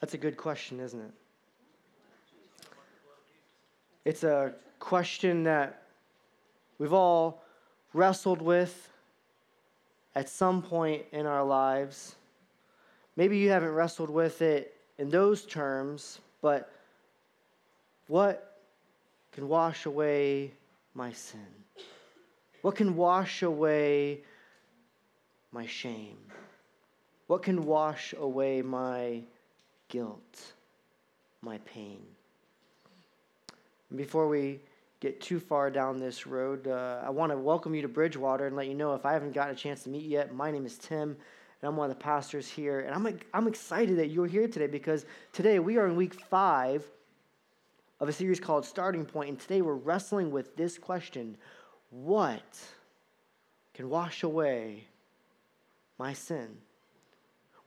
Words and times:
That's 0.00 0.14
a 0.14 0.18
good 0.18 0.36
question, 0.36 0.80
isn't 0.80 1.00
it? 1.00 1.12
It's 4.04 4.22
a 4.24 4.54
question 4.78 5.42
that 5.44 5.82
we've 6.78 6.92
all 6.92 7.42
wrestled 7.92 8.40
with 8.40 8.90
at 10.14 10.28
some 10.28 10.62
point 10.62 11.02
in 11.12 11.26
our 11.26 11.44
lives. 11.44 12.14
Maybe 13.16 13.38
you 13.38 13.50
haven't 13.50 13.72
wrestled 13.72 14.10
with 14.10 14.40
it 14.40 14.74
in 14.98 15.10
those 15.10 15.44
terms, 15.44 16.20
but 16.40 16.72
what 18.06 18.60
can 19.32 19.48
wash 19.48 19.86
away 19.86 20.52
my 20.94 21.12
sin? 21.12 21.46
What 22.62 22.76
can 22.76 22.96
wash 22.96 23.42
away 23.42 24.22
my 25.52 25.66
shame? 25.66 26.18
What 27.26 27.42
can 27.42 27.64
wash 27.64 28.14
away 28.18 28.62
my 28.62 29.22
guilt, 29.88 30.52
my 31.42 31.58
pain? 31.58 32.00
Before 33.94 34.28
we 34.28 34.60
get 35.00 35.20
too 35.20 35.40
far 35.40 35.70
down 35.70 35.98
this 35.98 36.26
road, 36.26 36.66
uh, 36.66 37.00
I 37.04 37.10
want 37.10 37.32
to 37.32 37.38
welcome 37.38 37.74
you 37.74 37.82
to 37.82 37.88
Bridgewater 37.88 38.46
and 38.46 38.56
let 38.56 38.66
you 38.66 38.74
know 38.74 38.94
if 38.94 39.06
I 39.06 39.12
haven't 39.12 39.32
gotten 39.32 39.54
a 39.54 39.58
chance 39.58 39.82
to 39.84 39.88
meet 39.88 40.02
you 40.02 40.10
yet, 40.10 40.34
my 40.34 40.50
name 40.50 40.66
is 40.66 40.76
Tim, 40.76 41.10
and 41.10 41.68
I'm 41.68 41.76
one 41.76 41.90
of 41.90 41.96
the 41.96 42.02
pastors 42.02 42.48
here. 42.48 42.80
And 42.80 42.94
I'm, 42.94 43.18
I'm 43.32 43.48
excited 43.48 43.98
that 43.98 44.08
you're 44.08 44.26
here 44.26 44.46
today 44.46 44.66
because 44.66 45.06
today 45.32 45.58
we 45.58 45.78
are 45.78 45.86
in 45.86 45.96
week 45.96 46.14
five 46.14 46.84
of 48.00 48.08
a 48.08 48.12
series 48.12 48.38
called 48.38 48.64
Starting 48.64 49.04
Point, 49.04 49.30
and 49.30 49.40
today 49.40 49.62
we're 49.62 49.74
wrestling 49.74 50.30
with 50.30 50.54
this 50.56 50.78
question 50.78 51.36
What 51.90 52.58
can 53.74 53.88
wash 53.88 54.22
away 54.22 54.84
my 55.98 56.12
sin? 56.12 56.58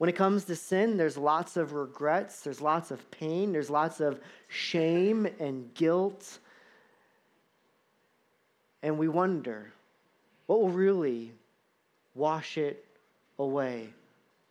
When 0.02 0.10
it 0.10 0.16
comes 0.16 0.46
to 0.46 0.56
sin, 0.56 0.98
there's 0.98 1.16
lots 1.16 1.58
of 1.58 1.74
regrets, 1.74 2.42
there's 2.42 2.60
lots 2.60 2.90
of 2.90 3.12
pain, 3.12 3.52
there's 3.52 3.70
lots 3.70 4.00
of 4.00 4.20
shame 4.48 5.28
and 5.40 5.72
guilt. 5.76 6.40
And 8.82 8.98
we 8.98 9.08
wonder 9.08 9.72
what 10.48 10.60
will 10.60 10.70
really 10.70 11.34
wash 12.16 12.58
it 12.58 12.84
away? 13.38 13.94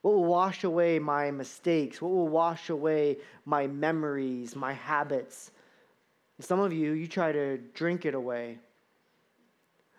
What 0.03 0.15
will 0.15 0.25
wash 0.25 0.62
away 0.62 1.00
my 1.00 1.33
mistakes? 1.33 2.00
What 2.00 2.12
will 2.12 2.28
wash 2.28 2.71
away 2.71 3.16
my 3.44 3.66
memories, 3.66 4.55
my 4.55 4.75
habits? 4.75 5.50
And 6.39 6.47
some 6.47 6.60
of 6.60 6.72
you, 6.72 6.93
you 6.93 7.09
try 7.09 7.33
to 7.33 7.59
drink 7.75 8.05
it 8.06 8.15
away. 8.15 8.60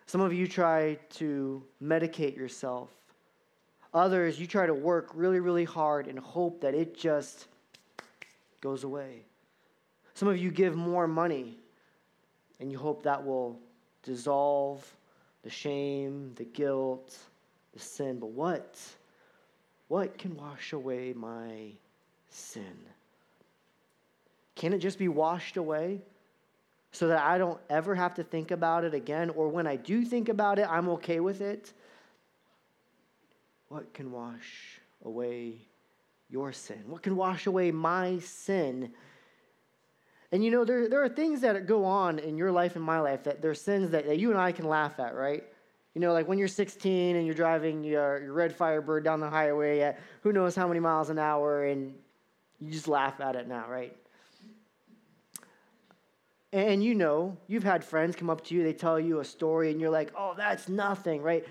Some 0.06 0.22
of 0.22 0.32
you 0.32 0.48
try 0.48 0.94
to 1.16 1.62
medicate 1.82 2.38
yourself. 2.38 2.88
Others, 3.94 4.40
you 4.40 4.46
try 4.46 4.66
to 4.66 4.74
work 4.74 5.10
really, 5.14 5.40
really 5.40 5.64
hard 5.64 6.06
and 6.06 6.18
hope 6.18 6.60
that 6.62 6.74
it 6.74 6.96
just 6.96 7.46
goes 8.60 8.84
away. 8.84 9.22
Some 10.14 10.28
of 10.28 10.38
you 10.38 10.50
give 10.50 10.76
more 10.76 11.06
money 11.06 11.58
and 12.60 12.70
you 12.70 12.78
hope 12.78 13.02
that 13.02 13.24
will 13.24 13.58
dissolve 14.02 14.90
the 15.42 15.50
shame, 15.50 16.32
the 16.36 16.44
guilt, 16.44 17.18
the 17.74 17.80
sin. 17.80 18.18
But 18.18 18.30
what? 18.30 18.78
What 19.88 20.16
can 20.16 20.36
wash 20.36 20.72
away 20.72 21.12
my 21.12 21.72
sin? 22.30 22.76
Can 24.54 24.72
it 24.72 24.78
just 24.78 24.98
be 24.98 25.08
washed 25.08 25.56
away 25.56 26.00
so 26.92 27.08
that 27.08 27.22
I 27.22 27.36
don't 27.36 27.58
ever 27.68 27.94
have 27.94 28.14
to 28.14 28.22
think 28.22 28.50
about 28.52 28.84
it 28.84 28.94
again? 28.94 29.30
Or 29.30 29.48
when 29.48 29.66
I 29.66 29.76
do 29.76 30.04
think 30.04 30.28
about 30.28 30.58
it, 30.58 30.66
I'm 30.70 30.88
okay 30.90 31.20
with 31.20 31.40
it? 31.40 31.72
What 33.72 33.94
can 33.94 34.12
wash 34.12 34.82
away 35.02 35.54
your 36.28 36.52
sin? 36.52 36.84
What 36.88 37.02
can 37.02 37.16
wash 37.16 37.46
away 37.46 37.70
my 37.70 38.18
sin? 38.18 38.92
And 40.30 40.44
you 40.44 40.50
know, 40.50 40.66
there, 40.66 40.90
there 40.90 41.02
are 41.02 41.08
things 41.08 41.40
that 41.40 41.66
go 41.66 41.86
on 41.86 42.18
in 42.18 42.36
your 42.36 42.52
life 42.52 42.76
and 42.76 42.84
my 42.84 43.00
life 43.00 43.24
that 43.24 43.40
there 43.40 43.50
are 43.50 43.54
sins 43.54 43.88
that, 43.92 44.04
that 44.04 44.18
you 44.18 44.28
and 44.30 44.38
I 44.38 44.52
can 44.52 44.68
laugh 44.68 45.00
at, 45.00 45.14
right? 45.14 45.44
You 45.94 46.02
know, 46.02 46.12
like 46.12 46.28
when 46.28 46.36
you're 46.36 46.48
16 46.48 47.16
and 47.16 47.24
you're 47.24 47.34
driving 47.34 47.82
your, 47.82 48.22
your 48.22 48.34
red 48.34 48.54
Firebird 48.54 49.04
down 49.04 49.20
the 49.20 49.30
highway 49.30 49.80
at 49.80 50.00
who 50.20 50.34
knows 50.34 50.54
how 50.54 50.68
many 50.68 50.80
miles 50.80 51.08
an 51.08 51.18
hour, 51.18 51.64
and 51.64 51.94
you 52.60 52.70
just 52.70 52.88
laugh 52.88 53.22
at 53.22 53.36
it 53.36 53.48
now, 53.48 53.64
right? 53.70 53.96
And 56.52 56.84
you 56.84 56.94
know, 56.94 57.38
you've 57.46 57.64
had 57.64 57.82
friends 57.82 58.16
come 58.16 58.28
up 58.28 58.44
to 58.44 58.54
you, 58.54 58.64
they 58.64 58.74
tell 58.74 59.00
you 59.00 59.20
a 59.20 59.24
story, 59.24 59.70
and 59.70 59.80
you're 59.80 59.88
like, 59.88 60.12
oh, 60.14 60.34
that's 60.36 60.68
nothing, 60.68 61.22
right? 61.22 61.46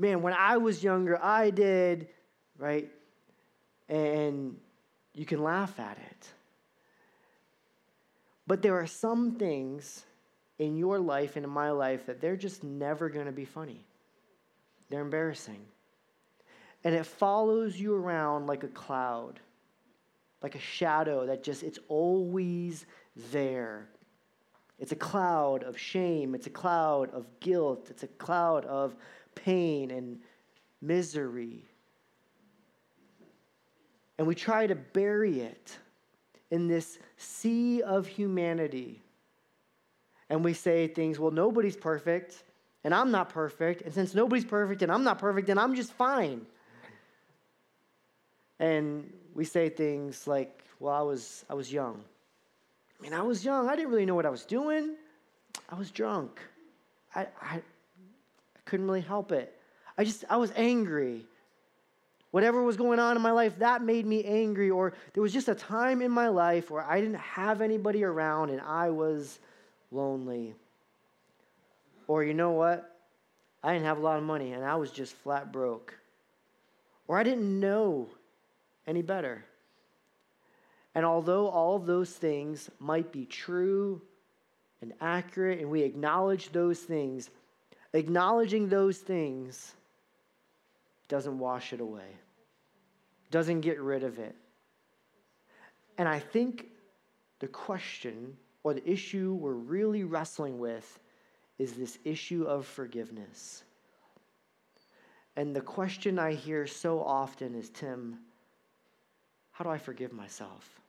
Man, 0.00 0.22
when 0.22 0.32
I 0.32 0.56
was 0.56 0.82
younger, 0.82 1.22
I 1.22 1.50
did, 1.50 2.08
right? 2.58 2.90
And 3.88 4.56
you 5.14 5.26
can 5.26 5.42
laugh 5.42 5.78
at 5.78 5.98
it. 5.98 6.28
But 8.46 8.62
there 8.62 8.74
are 8.80 8.86
some 8.86 9.32
things 9.32 10.04
in 10.58 10.76
your 10.76 10.98
life 10.98 11.36
and 11.36 11.44
in 11.44 11.50
my 11.50 11.70
life 11.70 12.06
that 12.06 12.20
they're 12.20 12.36
just 12.36 12.64
never 12.64 13.08
going 13.08 13.26
to 13.26 13.32
be 13.32 13.44
funny. 13.44 13.84
They're 14.88 15.02
embarrassing. 15.02 15.60
And 16.82 16.94
it 16.94 17.04
follows 17.04 17.78
you 17.78 17.94
around 17.94 18.46
like 18.46 18.64
a 18.64 18.68
cloud, 18.68 19.38
like 20.42 20.54
a 20.54 20.60
shadow 20.60 21.26
that 21.26 21.44
just, 21.44 21.62
it's 21.62 21.78
always 21.88 22.86
there. 23.30 23.86
It's 24.78 24.92
a 24.92 24.96
cloud 24.96 25.62
of 25.62 25.78
shame. 25.78 26.34
It's 26.34 26.46
a 26.46 26.50
cloud 26.50 27.10
of 27.12 27.26
guilt. 27.40 27.88
It's 27.90 28.02
a 28.02 28.08
cloud 28.08 28.64
of 28.64 28.96
pain 29.34 29.90
and 29.90 30.18
misery. 30.80 31.64
And 34.18 34.26
we 34.26 34.34
try 34.34 34.66
to 34.66 34.74
bury 34.74 35.40
it 35.40 35.78
in 36.50 36.68
this 36.68 36.98
sea 37.16 37.82
of 37.82 38.06
humanity. 38.06 39.00
And 40.28 40.44
we 40.44 40.52
say 40.52 40.86
things, 40.88 41.18
well, 41.18 41.30
nobody's 41.30 41.76
perfect, 41.76 42.44
and 42.84 42.94
I'm 42.94 43.10
not 43.10 43.28
perfect. 43.28 43.82
And 43.82 43.92
since 43.92 44.14
nobody's 44.14 44.44
perfect 44.44 44.82
and 44.82 44.90
I'm 44.90 45.04
not 45.04 45.18
perfect, 45.18 45.46
then 45.46 45.58
I'm 45.58 45.74
just 45.74 45.92
fine. 45.92 46.46
And 48.58 49.12
we 49.34 49.44
say 49.44 49.68
things 49.68 50.26
like, 50.26 50.64
well, 50.78 50.94
I 50.94 51.02
was, 51.02 51.44
I 51.48 51.54
was 51.54 51.72
young. 51.72 52.02
I 52.98 53.02
mean, 53.02 53.14
I 53.14 53.22
was 53.22 53.44
young. 53.44 53.68
I 53.68 53.76
didn't 53.76 53.90
really 53.90 54.06
know 54.06 54.14
what 54.14 54.26
I 54.26 54.30
was 54.30 54.44
doing. 54.44 54.96
I 55.68 55.74
was 55.74 55.90
drunk. 55.90 56.40
I, 57.14 57.26
I, 57.40 57.62
couldn't 58.70 58.86
really 58.86 59.00
help 59.00 59.32
it. 59.32 59.52
I 59.98 60.04
just, 60.04 60.24
I 60.30 60.36
was 60.36 60.52
angry. 60.54 61.26
Whatever 62.30 62.62
was 62.62 62.76
going 62.76 63.00
on 63.00 63.16
in 63.16 63.22
my 63.22 63.32
life, 63.32 63.58
that 63.58 63.82
made 63.82 64.06
me 64.06 64.24
angry. 64.24 64.70
Or 64.70 64.94
there 65.12 65.22
was 65.22 65.32
just 65.32 65.48
a 65.48 65.54
time 65.54 66.00
in 66.00 66.12
my 66.12 66.28
life 66.28 66.70
where 66.70 66.84
I 66.84 67.00
didn't 67.00 67.18
have 67.18 67.60
anybody 67.60 68.04
around 68.04 68.50
and 68.50 68.60
I 68.60 68.90
was 68.90 69.40
lonely. 69.90 70.54
Or 72.06 72.22
you 72.22 72.32
know 72.32 72.52
what? 72.52 72.96
I 73.62 73.72
didn't 73.72 73.86
have 73.86 73.98
a 73.98 74.02
lot 74.02 74.18
of 74.18 74.22
money 74.22 74.52
and 74.52 74.64
I 74.64 74.76
was 74.76 74.92
just 74.92 75.14
flat 75.16 75.52
broke. 75.52 75.98
Or 77.08 77.18
I 77.18 77.24
didn't 77.24 77.58
know 77.58 78.08
any 78.86 79.02
better. 79.02 79.44
And 80.94 81.04
although 81.04 81.48
all 81.48 81.74
of 81.74 81.86
those 81.86 82.10
things 82.10 82.70
might 82.78 83.10
be 83.10 83.26
true 83.26 84.00
and 84.80 84.92
accurate, 85.00 85.58
and 85.58 85.70
we 85.70 85.82
acknowledge 85.82 86.52
those 86.52 86.78
things, 86.78 87.30
Acknowledging 87.92 88.68
those 88.68 88.98
things 88.98 89.74
doesn't 91.08 91.38
wash 91.38 91.72
it 91.72 91.80
away, 91.80 92.16
doesn't 93.30 93.62
get 93.62 93.80
rid 93.80 94.04
of 94.04 94.18
it. 94.18 94.36
And 95.98 96.08
I 96.08 96.18
think 96.18 96.68
the 97.40 97.48
question 97.48 98.36
or 98.62 98.74
the 98.74 98.88
issue 98.88 99.34
we're 99.34 99.52
really 99.52 100.04
wrestling 100.04 100.58
with 100.58 100.98
is 101.58 101.72
this 101.72 101.98
issue 102.04 102.44
of 102.44 102.64
forgiveness. 102.64 103.64
And 105.36 105.54
the 105.54 105.60
question 105.60 106.18
I 106.18 106.32
hear 106.32 106.66
so 106.66 107.02
often 107.02 107.54
is 107.54 107.70
Tim, 107.70 108.18
how 109.52 109.64
do 109.64 109.70
I 109.70 109.78
forgive 109.78 110.12
myself? 110.12 110.80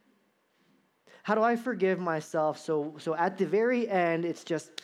How 1.23 1.35
do 1.35 1.41
I 1.41 1.55
forgive 1.55 1.99
myself 1.99 2.57
so, 2.59 2.95
so 2.97 3.15
at 3.15 3.37
the 3.37 3.45
very 3.45 3.87
end, 3.89 4.25
it's 4.25 4.43
just, 4.43 4.81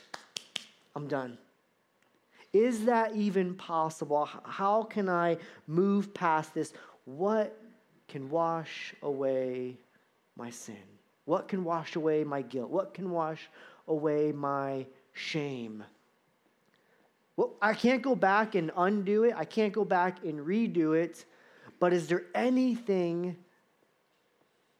I'm 0.95 1.07
done? 1.07 1.37
Is 2.53 2.85
that 2.85 3.15
even 3.15 3.55
possible? 3.55 4.25
How 4.43 4.83
can 4.83 5.09
I 5.09 5.37
move 5.67 6.13
past 6.13 6.53
this? 6.53 6.73
What 7.05 7.61
can 8.07 8.29
wash 8.29 8.93
away 9.01 9.77
my 10.35 10.49
sin? 10.49 10.77
What 11.25 11.47
can 11.47 11.63
wash 11.63 11.95
away 11.95 12.23
my 12.23 12.41
guilt? 12.41 12.69
What 12.69 12.93
can 12.93 13.11
wash 13.11 13.49
away 13.87 14.31
my 14.31 14.85
shame? 15.13 15.83
Well, 17.35 17.53
I 17.61 17.73
can't 17.73 18.01
go 18.01 18.15
back 18.15 18.55
and 18.55 18.71
undo 18.75 19.23
it. 19.25 19.33
I 19.35 19.45
can't 19.45 19.73
go 19.73 19.85
back 19.85 20.23
and 20.23 20.39
redo 20.39 20.97
it. 20.97 21.25
But 21.79 21.93
is 21.93 22.07
there 22.07 22.23
anything 22.33 23.35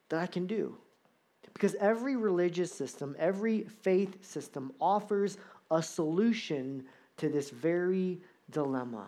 that 0.10 0.20
I 0.20 0.26
can 0.26 0.48
do? 0.48 0.78
Because 1.54 1.76
every 1.76 2.16
religious 2.16 2.72
system, 2.72 3.16
every 3.20 3.64
faith 3.64 4.24
system 4.26 4.72
offers 4.80 5.38
a 5.70 5.82
solution 5.82 6.86
to 7.18 7.30
this 7.30 7.50
very 7.50 8.20
dilemma. 8.52 9.08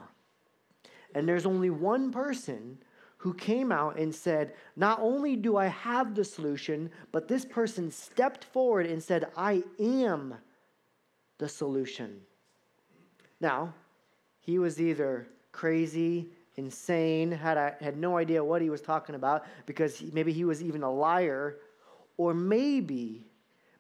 And 1.15 1.27
there's 1.27 1.45
only 1.45 1.69
one 1.69 2.11
person 2.11 2.77
who 3.17 3.33
came 3.33 3.71
out 3.71 3.97
and 3.97 4.13
said, 4.13 4.53
Not 4.75 4.99
only 5.01 5.35
do 5.35 5.57
I 5.57 5.67
have 5.67 6.15
the 6.15 6.23
solution, 6.23 6.89
but 7.11 7.27
this 7.27 7.45
person 7.45 7.91
stepped 7.91 8.45
forward 8.45 8.85
and 8.85 9.03
said, 9.03 9.27
I 9.35 9.63
am 9.79 10.35
the 11.37 11.49
solution. 11.49 12.21
Now, 13.41 13.73
he 14.39 14.59
was 14.59 14.79
either 14.79 15.27
crazy, 15.51 16.29
insane, 16.55 17.31
had, 17.31 17.57
a, 17.57 17.75
had 17.81 17.97
no 17.97 18.17
idea 18.17 18.43
what 18.43 18.61
he 18.61 18.69
was 18.69 18.81
talking 18.81 19.15
about 19.15 19.45
because 19.65 19.97
he, 19.97 20.09
maybe 20.13 20.31
he 20.31 20.45
was 20.45 20.63
even 20.63 20.83
a 20.83 20.91
liar, 20.91 21.57
or 22.17 22.33
maybe, 22.33 23.25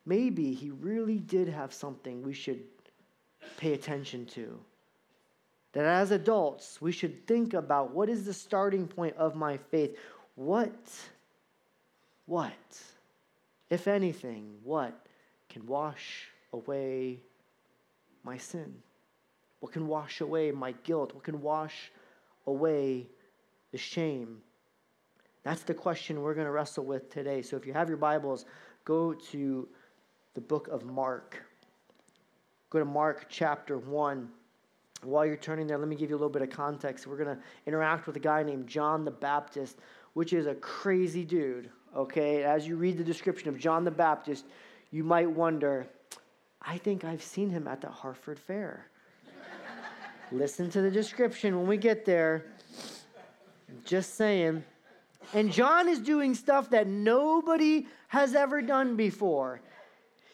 maybe 0.05 0.53
he 0.53 0.71
really 0.71 1.19
did 1.19 1.47
have 1.47 1.73
something 1.73 2.23
we 2.23 2.33
should 2.33 2.59
pay 3.57 3.73
attention 3.73 4.25
to 4.27 4.59
that 5.73 5.85
as 5.85 6.11
adults, 6.11 6.81
we 6.81 6.91
should 6.91 7.27
think 7.27 7.53
about 7.53 7.93
what 7.93 8.09
is 8.09 8.25
the 8.25 8.33
starting 8.33 8.87
point 8.87 9.15
of 9.17 9.35
my 9.35 9.57
faith? 9.57 9.97
What, 10.35 10.73
what, 12.25 12.53
if 13.69 13.87
anything, 13.87 14.55
what 14.63 14.93
can 15.47 15.65
wash 15.67 16.29
away 16.53 17.19
my 18.23 18.37
sin? 18.37 18.73
What 19.59 19.73
can 19.73 19.87
wash 19.87 20.21
away 20.21 20.51
my 20.51 20.71
guilt? 20.83 21.13
What 21.13 21.23
can 21.23 21.41
wash 21.41 21.91
away 22.47 23.07
the 23.71 23.77
shame? 23.77 24.41
That's 25.43 25.63
the 25.63 25.73
question 25.73 26.21
we're 26.21 26.33
going 26.33 26.45
to 26.45 26.51
wrestle 26.51 26.85
with 26.85 27.11
today. 27.11 27.41
So 27.41 27.57
if 27.57 27.65
you 27.67 27.73
have 27.73 27.89
your 27.89 27.97
Bibles, 27.97 28.45
go 28.85 29.13
to 29.13 29.67
the 30.33 30.41
book 30.41 30.67
of 30.69 30.83
Mark. 30.85 31.43
Go 32.69 32.77
to 32.77 32.85
Mark 32.85 33.25
chapter 33.29 33.79
1. 33.79 34.29
While 35.01 35.25
you're 35.25 35.37
turning 35.37 35.65
there, 35.65 35.77
let 35.77 35.87
me 35.87 35.95
give 35.95 36.09
you 36.09 36.15
a 36.15 36.19
little 36.19 36.29
bit 36.29 36.43
of 36.43 36.51
context. 36.51 37.07
We're 37.07 37.17
going 37.17 37.35
to 37.35 37.41
interact 37.65 38.05
with 38.05 38.15
a 38.15 38.19
guy 38.19 38.43
named 38.43 38.67
John 38.67 39.05
the 39.05 39.11
Baptist, 39.11 39.77
which 40.13 40.33
is 40.33 40.45
a 40.45 40.53
crazy 40.55 41.23
dude, 41.23 41.71
okay? 41.95 42.43
As 42.43 42.67
you 42.67 42.75
read 42.75 42.97
the 42.97 43.03
description 43.03 43.49
of 43.49 43.57
John 43.57 43.85
the 43.85 43.91
Baptist, 43.91 44.45
you 44.91 45.03
might 45.03 45.29
wonder, 45.29 45.87
I 46.61 46.77
think 46.77 47.05
I've 47.05 47.23
seen 47.23 47.49
him 47.49 47.67
at 47.67 47.81
the 47.81 47.89
Hartford 47.89 48.37
Fair. 48.37 48.85
Listen 50.31 50.69
to 50.69 50.81
the 50.81 50.91
description 50.91 51.57
when 51.57 51.65
we 51.65 51.77
get 51.77 52.05
there. 52.05 52.45
Just 53.83 54.15
saying. 54.15 54.63
And 55.33 55.51
John 55.51 55.89
is 55.89 55.99
doing 55.99 56.35
stuff 56.35 56.69
that 56.69 56.85
nobody 56.87 57.87
has 58.09 58.35
ever 58.35 58.61
done 58.61 58.95
before. 58.95 59.61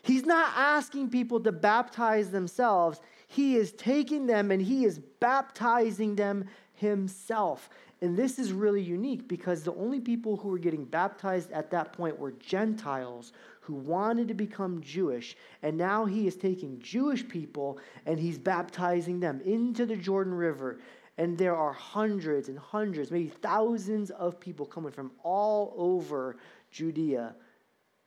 He's 0.06 0.24
not 0.24 0.54
asking 0.56 1.10
people 1.10 1.40
to 1.40 1.52
baptize 1.52 2.30
themselves. 2.30 3.02
He 3.28 3.56
is 3.56 3.72
taking 3.72 4.28
them 4.28 4.52
and 4.52 4.62
he 4.62 4.86
is 4.86 5.00
baptizing 5.00 6.16
them 6.16 6.46
himself. 6.74 7.72
And 8.02 8.16
this 8.16 8.38
is 8.38 8.52
really 8.52 8.84
unique 8.84 9.28
because 9.28 9.64
the 9.64 9.74
only 9.74 10.00
people 10.00 10.38
who 10.38 10.50
were 10.50 10.60
getting 10.60 10.86
baptized 10.86 11.52
at 11.52 11.72
that 11.72 11.92
point 11.92 12.20
were 12.20 12.34
Gentiles 12.34 13.34
who 13.62 13.74
wanted 13.74 14.28
to 14.28 14.36
become 14.36 14.80
Jewish. 14.80 15.36
And 15.64 15.76
now 15.76 16.06
he 16.06 16.28
is 16.28 16.36
taking 16.36 16.80
Jewish 16.80 17.28
people 17.28 17.80
and 18.06 18.20
he's 18.20 18.38
baptizing 18.38 19.20
them 19.20 19.42
into 19.42 19.88
the 19.88 19.96
Jordan 19.96 20.36
River. 20.36 20.82
And 21.18 21.36
there 21.36 21.56
are 21.56 21.74
hundreds 21.74 22.48
and 22.48 22.60
hundreds, 22.60 23.10
maybe 23.10 23.30
thousands 23.30 24.12
of 24.12 24.40
people 24.40 24.68
coming 24.68 24.92
from 24.92 25.10
all 25.24 25.74
over 25.76 26.38
Judea 26.70 27.34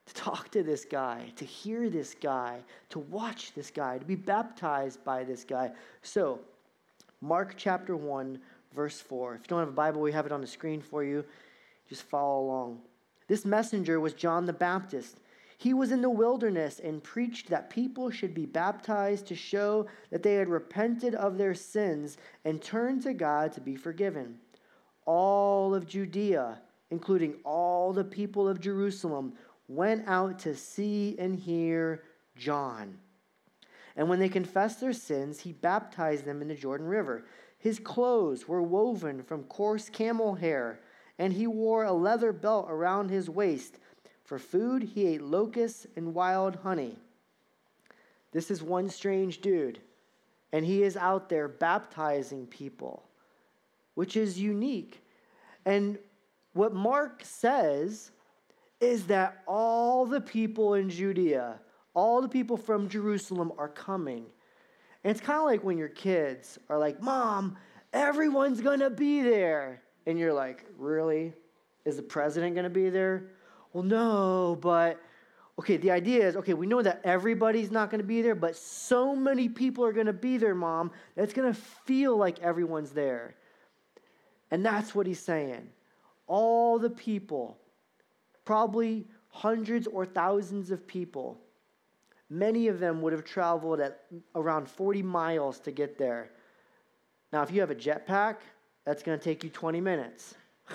to 0.08 0.14
talk 0.14 0.50
to 0.50 0.62
this 0.62 0.84
guy, 0.84 1.30
to 1.36 1.44
hear 1.44 1.90
this 1.90 2.14
guy, 2.20 2.60
to 2.88 2.98
watch 2.98 3.52
this 3.54 3.70
guy, 3.70 3.98
to 3.98 4.04
be 4.04 4.14
baptized 4.14 5.04
by 5.04 5.22
this 5.22 5.44
guy. 5.44 5.70
So, 6.02 6.40
Mark 7.20 7.54
chapter 7.56 7.94
1, 7.94 8.38
verse 8.74 9.00
4. 9.00 9.34
If 9.34 9.42
you 9.42 9.46
don't 9.48 9.60
have 9.60 9.68
a 9.68 9.72
Bible, 9.72 10.00
we 10.00 10.12
have 10.12 10.24
it 10.24 10.32
on 10.32 10.40
the 10.40 10.46
screen 10.46 10.80
for 10.80 11.04
you. 11.04 11.24
Just 11.88 12.04
follow 12.04 12.40
along. 12.40 12.80
This 13.26 13.44
messenger 13.44 14.00
was 14.00 14.14
John 14.14 14.46
the 14.46 14.52
Baptist. 14.52 15.20
He 15.58 15.74
was 15.74 15.92
in 15.92 16.00
the 16.00 16.08
wilderness 16.08 16.80
and 16.82 17.02
preached 17.02 17.50
that 17.50 17.68
people 17.68 18.10
should 18.10 18.32
be 18.32 18.46
baptized 18.46 19.26
to 19.26 19.34
show 19.34 19.88
that 20.10 20.22
they 20.22 20.34
had 20.34 20.48
repented 20.48 21.14
of 21.16 21.36
their 21.36 21.54
sins 21.54 22.16
and 22.44 22.62
turned 22.62 23.02
to 23.02 23.12
God 23.12 23.52
to 23.52 23.60
be 23.60 23.76
forgiven. 23.76 24.38
All 25.04 25.74
of 25.74 25.86
Judea, 25.86 26.60
including 26.90 27.34
all 27.44 27.92
the 27.92 28.04
people 28.04 28.48
of 28.48 28.60
Jerusalem, 28.60 29.34
went 29.68 30.08
out 30.08 30.38
to 30.40 30.56
see 30.56 31.16
and 31.18 31.38
hear 31.38 32.02
John. 32.36 32.98
And 33.96 34.08
when 34.08 34.18
they 34.18 34.28
confessed 34.28 34.80
their 34.80 34.92
sins, 34.92 35.40
he 35.40 35.52
baptized 35.52 36.24
them 36.24 36.42
in 36.42 36.48
the 36.48 36.54
Jordan 36.54 36.86
River. 36.86 37.24
His 37.58 37.78
clothes 37.78 38.48
were 38.48 38.62
woven 38.62 39.22
from 39.22 39.44
coarse 39.44 39.88
camel 39.88 40.34
hair, 40.34 40.80
and 41.18 41.32
he 41.32 41.46
wore 41.46 41.84
a 41.84 41.92
leather 41.92 42.32
belt 42.32 42.66
around 42.68 43.10
his 43.10 43.28
waist 43.28 43.78
for 44.28 44.38
food, 44.38 44.82
he 44.82 45.06
ate 45.06 45.22
locusts 45.22 45.86
and 45.96 46.12
wild 46.12 46.56
honey. 46.56 46.98
This 48.30 48.50
is 48.50 48.62
one 48.62 48.90
strange 48.90 49.40
dude, 49.40 49.80
and 50.52 50.66
he 50.66 50.82
is 50.82 50.98
out 50.98 51.30
there 51.30 51.48
baptizing 51.48 52.46
people, 52.46 53.08
which 53.94 54.18
is 54.18 54.38
unique. 54.38 55.02
And 55.64 55.98
what 56.52 56.74
Mark 56.74 57.22
says 57.24 58.10
is 58.80 59.06
that 59.06 59.42
all 59.46 60.06
the 60.06 60.20
people 60.20 60.74
in 60.74 60.90
Judea, 60.90 61.60
all 61.94 62.22
the 62.22 62.28
people 62.28 62.56
from 62.56 62.88
Jerusalem 62.88 63.52
are 63.58 63.68
coming. 63.68 64.26
And 65.04 65.10
it's 65.10 65.20
kind 65.20 65.38
of 65.38 65.44
like 65.44 65.64
when 65.64 65.78
your 65.78 65.88
kids 65.88 66.58
are 66.68 66.78
like, 66.78 67.02
Mom, 67.02 67.56
everyone's 67.92 68.60
going 68.60 68.80
to 68.80 68.90
be 68.90 69.22
there. 69.22 69.82
And 70.06 70.18
you're 70.18 70.32
like, 70.32 70.64
Really? 70.76 71.32
Is 71.84 71.96
the 71.96 72.02
president 72.02 72.54
going 72.54 72.64
to 72.64 72.70
be 72.70 72.90
there? 72.90 73.30
well, 73.72 73.84
no, 73.84 74.58
but 74.60 75.00
okay, 75.58 75.76
the 75.76 75.90
idea 75.90 76.26
is 76.26 76.36
okay, 76.36 76.54
we 76.54 76.66
know 76.66 76.82
that 76.82 77.00
everybody's 77.04 77.70
not 77.70 77.90
going 77.90 78.00
to 78.00 78.06
be 78.06 78.22
there, 78.22 78.34
but 78.34 78.56
so 78.56 79.14
many 79.14 79.48
people 79.48 79.84
are 79.84 79.92
going 79.92 80.06
to 80.06 80.12
be 80.12 80.36
there, 80.36 80.54
mom, 80.54 80.90
it's 81.16 81.32
going 81.32 81.52
to 81.52 81.60
feel 81.84 82.16
like 82.16 82.38
everyone's 82.40 82.90
there. 82.90 83.34
And 84.50 84.64
that's 84.64 84.94
what 84.94 85.06
he's 85.06 85.20
saying. 85.20 85.68
All 86.26 86.78
the 86.78 86.90
people, 86.90 87.58
probably 88.48 89.04
hundreds 89.28 89.86
or 89.86 90.06
thousands 90.06 90.70
of 90.70 90.86
people, 90.86 91.38
many 92.30 92.66
of 92.68 92.80
them 92.80 93.02
would 93.02 93.12
have 93.12 93.22
traveled 93.22 93.78
at 93.78 94.06
around 94.34 94.66
40 94.66 95.02
miles 95.02 95.60
to 95.60 95.70
get 95.70 95.98
there. 95.98 96.30
Now, 97.30 97.42
if 97.42 97.50
you 97.50 97.60
have 97.60 97.70
a 97.70 97.74
jetpack, 97.74 98.36
that's 98.86 99.02
going 99.02 99.18
to 99.18 99.22
take 99.22 99.44
you 99.44 99.50
20 99.50 99.82
minutes. 99.82 100.34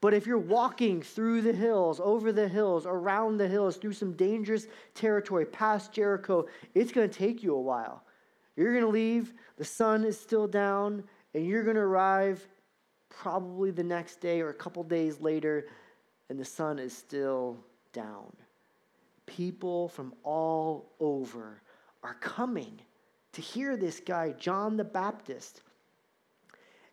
But 0.00 0.14
if 0.14 0.26
you're 0.26 0.38
walking 0.38 1.02
through 1.02 1.42
the 1.42 1.52
hills, 1.52 2.00
over 2.02 2.30
the 2.32 2.48
hills, 2.48 2.84
around 2.86 3.36
the 3.38 3.48
hills, 3.48 3.76
through 3.76 3.94
some 3.94 4.12
dangerous 4.14 4.66
territory, 4.94 5.46
past 5.46 5.92
Jericho, 5.92 6.46
it's 6.74 6.92
going 6.92 7.08
to 7.08 7.18
take 7.18 7.42
you 7.42 7.54
a 7.54 7.60
while. 7.60 8.02
You're 8.56 8.72
going 8.72 8.84
to 8.84 8.90
leave, 8.90 9.34
the 9.56 9.64
sun 9.64 10.04
is 10.04 10.18
still 10.18 10.46
down, 10.46 11.04
and 11.34 11.46
you're 11.46 11.64
going 11.64 11.76
to 11.76 11.82
arrive 11.82 12.46
probably 13.08 13.70
the 13.70 13.84
next 13.84 14.20
day 14.20 14.40
or 14.40 14.50
a 14.50 14.54
couple 14.54 14.82
days 14.82 15.20
later, 15.20 15.68
and 16.28 16.38
the 16.38 16.44
sun 16.44 16.78
is 16.78 16.96
still 16.96 17.58
down. 17.92 18.32
People 19.26 19.88
from 19.88 20.14
all 20.22 20.92
over 21.00 21.62
are 22.02 22.14
coming 22.14 22.80
to 23.32 23.40
hear 23.40 23.76
this 23.76 24.00
guy, 24.00 24.32
John 24.38 24.76
the 24.76 24.84
Baptist. 24.84 25.62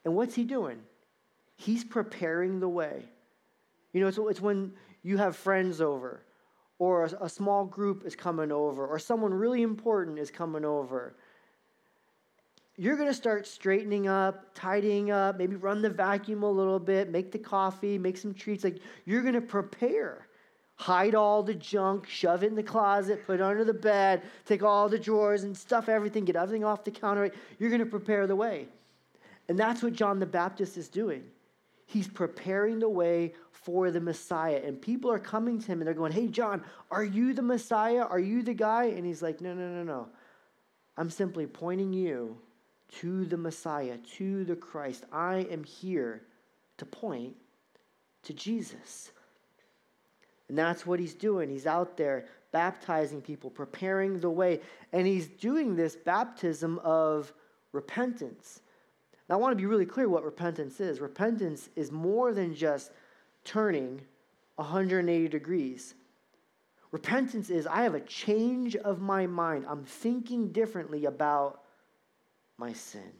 And 0.05 0.15
what's 0.15 0.35
he 0.35 0.43
doing? 0.43 0.79
He's 1.55 1.83
preparing 1.83 2.59
the 2.59 2.69
way. 2.69 3.03
You 3.93 4.01
know, 4.01 4.07
it's, 4.07 4.17
it's 4.17 4.41
when 4.41 4.73
you 5.03 5.17
have 5.17 5.35
friends 5.35 5.81
over, 5.81 6.23
or 6.79 7.05
a, 7.05 7.25
a 7.25 7.29
small 7.29 7.65
group 7.65 8.05
is 8.05 8.15
coming 8.15 8.51
over, 8.51 8.88
or 8.88 8.97
someone 8.97 9.33
really 9.33 9.61
important 9.61 10.17
is 10.17 10.31
coming 10.31 10.65
over. 10.65 11.15
You're 12.77 12.95
going 12.95 13.09
to 13.09 13.13
start 13.13 13.45
straightening 13.45 14.07
up, 14.07 14.53
tidying 14.55 15.11
up, 15.11 15.37
maybe 15.37 15.55
run 15.55 15.81
the 15.81 15.89
vacuum 15.89 16.43
a 16.43 16.49
little 16.49 16.79
bit, 16.79 17.09
make 17.09 17.31
the 17.31 17.39
coffee, 17.39 17.97
make 17.97 18.17
some 18.17 18.33
treats. 18.33 18.63
Like 18.63 18.79
you're 19.05 19.21
going 19.21 19.33
to 19.33 19.41
prepare 19.41 20.27
hide 20.81 21.13
all 21.13 21.43
the 21.43 21.53
junk, 21.53 22.07
shove 22.07 22.43
it 22.43 22.47
in 22.47 22.55
the 22.55 22.63
closet, 22.63 23.23
put 23.27 23.35
it 23.35 23.41
under 23.41 23.63
the 23.63 23.73
bed, 23.73 24.23
take 24.45 24.63
all 24.63 24.89
the 24.89 24.97
drawers 24.97 25.43
and 25.43 25.55
stuff 25.55 25.87
everything, 25.87 26.25
get 26.25 26.35
everything 26.35 26.63
off 26.63 26.83
the 26.83 26.89
counter. 26.89 27.29
You're 27.59 27.69
going 27.69 27.83
to 27.83 27.85
prepare 27.85 28.25
the 28.25 28.35
way. 28.35 28.67
And 29.47 29.59
that's 29.59 29.83
what 29.83 29.93
John 29.93 30.19
the 30.19 30.25
Baptist 30.25 30.77
is 30.77 30.89
doing. 30.89 31.23
He's 31.85 32.07
preparing 32.07 32.79
the 32.79 32.89
way 32.89 33.35
for 33.51 33.91
the 33.91 34.01
Messiah. 34.01 34.59
And 34.65 34.81
people 34.81 35.11
are 35.11 35.19
coming 35.19 35.59
to 35.59 35.67
him 35.67 35.81
and 35.81 35.87
they're 35.87 35.93
going, 35.93 36.13
Hey, 36.13 36.27
John, 36.27 36.63
are 36.89 37.03
you 37.03 37.33
the 37.33 37.43
Messiah? 37.43 38.01
Are 38.01 38.19
you 38.19 38.41
the 38.41 38.55
guy? 38.55 38.85
And 38.85 39.05
he's 39.05 39.21
like, 39.21 39.39
No, 39.39 39.53
no, 39.53 39.67
no, 39.69 39.83
no. 39.83 40.07
I'm 40.97 41.11
simply 41.11 41.45
pointing 41.45 41.93
you 41.93 42.37
to 43.00 43.25
the 43.25 43.38
Messiah, 43.38 43.98
to 44.17 44.43
the 44.43 44.55
Christ. 44.55 45.05
I 45.12 45.48
am 45.50 45.63
here 45.63 46.24
to 46.77 46.86
point 46.86 47.36
to 48.24 48.33
Jesus. 48.33 49.12
And 50.50 50.57
that's 50.57 50.86
what 50.86 51.00
he's 51.00 51.13
doing. 51.13 51.50
He's 51.50 51.67
out 51.67 51.95
there 51.95 52.25
baptizing 52.51 53.21
people, 53.21 53.50
preparing 53.50 54.19
the 54.19 54.29
way. 54.29 54.60
And 54.91 55.07
he's 55.07 55.27
doing 55.27 55.75
this 55.75 55.95
baptism 55.95 56.79
of 56.79 57.31
repentance. 57.71 58.60
Now, 59.29 59.36
I 59.36 59.38
want 59.39 59.53
to 59.53 59.55
be 59.55 59.65
really 59.65 59.86
clear 59.86 60.10
what 60.10 60.25
repentance 60.25 60.81
is. 60.81 61.00
Repentance 61.00 61.69
is 61.77 61.91
more 61.91 62.33
than 62.33 62.53
just 62.53 62.91
turning 63.45 64.01
180 64.57 65.29
degrees. 65.29 65.95
Repentance 66.91 67.50
is 67.50 67.65
I 67.65 67.83
have 67.83 67.95
a 67.95 68.01
change 68.01 68.75
of 68.75 69.00
my 69.00 69.25
mind. 69.25 69.65
I'm 69.69 69.86
thinking 69.86 70.51
differently 70.51 71.05
about 71.05 71.62
my 72.58 72.74
sin. 72.74 73.12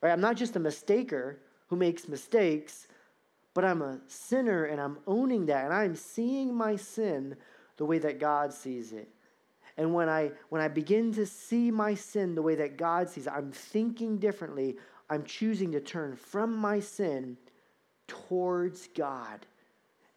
Right? 0.00 0.12
I'm 0.12 0.20
not 0.20 0.36
just 0.36 0.56
a 0.56 0.60
mistaker 0.60 1.36
who 1.68 1.76
makes 1.76 2.08
mistakes, 2.08 2.88
but 3.54 3.64
I'm 3.64 3.82
a 3.82 4.00
sinner 4.08 4.64
and 4.64 4.80
I'm 4.80 4.98
owning 5.06 5.46
that 5.46 5.64
and 5.64 5.74
I'm 5.74 5.94
seeing 5.94 6.54
my 6.54 6.76
sin 6.76 7.36
the 7.76 7.84
way 7.84 7.98
that 7.98 8.18
God 8.18 8.52
sees 8.52 8.92
it. 8.92 9.08
And 9.76 9.92
when 9.92 10.08
I 10.08 10.30
when 10.50 10.60
I 10.60 10.68
begin 10.68 11.12
to 11.14 11.26
see 11.26 11.70
my 11.70 11.94
sin 11.94 12.34
the 12.34 12.42
way 12.42 12.54
that 12.56 12.76
God 12.76 13.08
sees 13.08 13.26
it, 13.26 13.32
I'm 13.32 13.50
thinking 13.50 14.18
differently. 14.18 14.76
I'm 15.10 15.24
choosing 15.24 15.72
to 15.72 15.80
turn 15.80 16.16
from 16.16 16.56
my 16.56 16.80
sin 16.80 17.36
towards 18.06 18.88
God. 18.88 19.46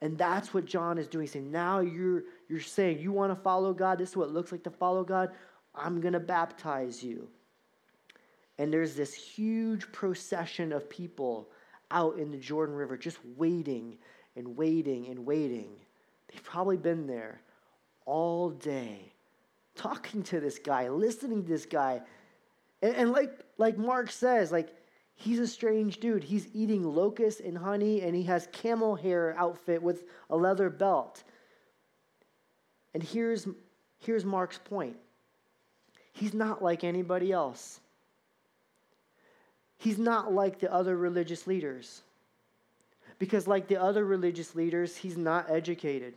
And 0.02 0.18
that's 0.18 0.54
what 0.54 0.66
John 0.66 0.98
is 0.98 1.08
doing. 1.08 1.24
He's 1.24 1.32
saying, 1.32 1.52
now 1.52 1.80
you're 1.80 2.24
you're 2.50 2.60
saying 2.60 3.00
you 3.00 3.12
want 3.12 3.32
to 3.32 3.42
follow 3.42 3.74
God. 3.74 3.98
This 3.98 4.10
is 4.12 4.18
what 4.18 4.30
it 4.30 4.34
looks 4.34 4.52
like 4.52 4.64
to 4.64 4.72
follow 4.72 5.04
God. 5.04 5.32
I'm 5.74 6.02
gonna 6.02 6.20
baptize 6.20 7.04
you. 7.04 7.28
And 8.58 8.74
there's 8.74 8.96
this 8.96 9.14
huge 9.14 9.92
procession 9.92 10.72
of 10.72 10.90
people 10.90 11.50
out 11.92 12.18
in 12.18 12.32
the 12.32 12.38
Jordan 12.38 12.76
River 12.76 12.98
just 12.98 13.20
waiting 13.36 13.98
and 14.36 14.58
waiting 14.58 15.08
and 15.08 15.26
waiting. 15.26 15.70
They've 16.28 16.44
probably 16.44 16.78
been 16.78 17.08
there 17.08 17.42
all 18.06 18.50
day 18.50 19.14
talking 19.76 20.24
to 20.24 20.40
this 20.40 20.58
guy, 20.60 20.90
listening 20.90 21.44
to 21.44 21.48
this 21.48 21.66
guy. 21.66 22.02
And, 22.82 22.96
and 22.96 23.12
like, 23.12 23.32
like 23.58 23.78
Mark 23.78 24.12
says, 24.12 24.52
like, 24.52 24.70
he's 25.16 25.40
a 25.40 25.48
strange 25.48 26.00
dude. 26.00 26.24
He's 26.24 26.48
eating 26.54 26.84
locusts 26.84 27.42
and 27.42 27.58
honey, 27.58 28.02
and 28.02 28.16
he 28.16 28.24
has 28.24 28.48
camel 28.52 28.96
hair 28.96 29.36
outfit 29.38 29.82
with 29.82 30.04
a 30.30 30.36
leather 30.36 30.70
belt. 30.70 31.24
And 32.94 33.04
here's, 33.04 33.48
here's 34.00 34.26
Mark's 34.26 34.58
point. 34.58 34.98
He's 36.12 36.34
not 36.34 36.64
like 36.64 36.84
anybody 36.84 37.32
else. 37.32 37.80
He's 39.78 39.98
not 39.98 40.34
like 40.34 40.60
the 40.60 40.74
other 40.74 40.98
religious 40.98 41.48
leaders. 41.48 42.02
Because, 43.20 43.48
like 43.48 43.68
the 43.68 43.82
other 43.82 44.06
religious 44.06 44.56
leaders, 44.56 44.98
he's 44.98 45.18
not 45.18 45.50
educated, 45.50 46.16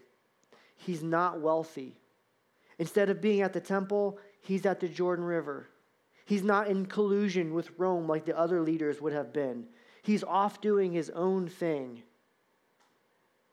he's 0.76 1.02
not 1.02 1.40
wealthy. 1.40 1.96
Instead 2.78 3.10
of 3.10 3.20
being 3.20 3.42
at 3.42 3.52
the 3.52 3.60
temple, 3.60 4.18
he's 4.40 4.64
at 4.64 4.80
the 4.80 4.88
Jordan 4.88 5.24
River. 5.24 5.68
He's 6.24 6.42
not 6.42 6.68
in 6.68 6.86
collusion 6.86 7.54
with 7.54 7.70
Rome 7.76 8.06
like 8.06 8.24
the 8.24 8.38
other 8.38 8.60
leaders 8.62 9.00
would 9.00 9.12
have 9.12 9.32
been. 9.32 9.66
He's 10.02 10.24
off 10.24 10.60
doing 10.60 10.92
his 10.92 11.10
own 11.10 11.48
thing. 11.48 12.02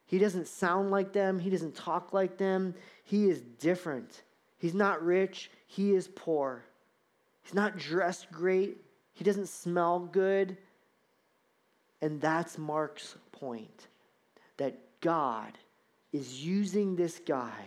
He 0.06 0.20
doesn't 0.20 0.48
sound 0.48 0.92
like 0.92 1.12
them, 1.12 1.40
he 1.40 1.50
doesn't 1.50 1.76
talk 1.76 2.14
like 2.14 2.38
them. 2.38 2.74
He 3.04 3.30
is 3.30 3.42
different. 3.60 4.24
He's 4.58 4.74
not 4.74 5.04
rich, 5.04 5.52
he 5.66 5.94
is 5.94 6.08
poor. 6.08 6.64
He's 7.44 7.54
not 7.54 7.78
dressed 7.78 8.32
great, 8.32 8.78
he 9.18 9.24
doesn't 9.24 9.50
smell 9.50 10.00
good. 10.00 10.56
And 12.04 12.22
that's 12.22 12.60
Mark's 12.60 13.16
point 13.32 13.88
that 14.58 14.78
God 15.02 15.58
is 16.14 16.46
using 16.46 16.96
this 16.96 17.20
guy 17.26 17.66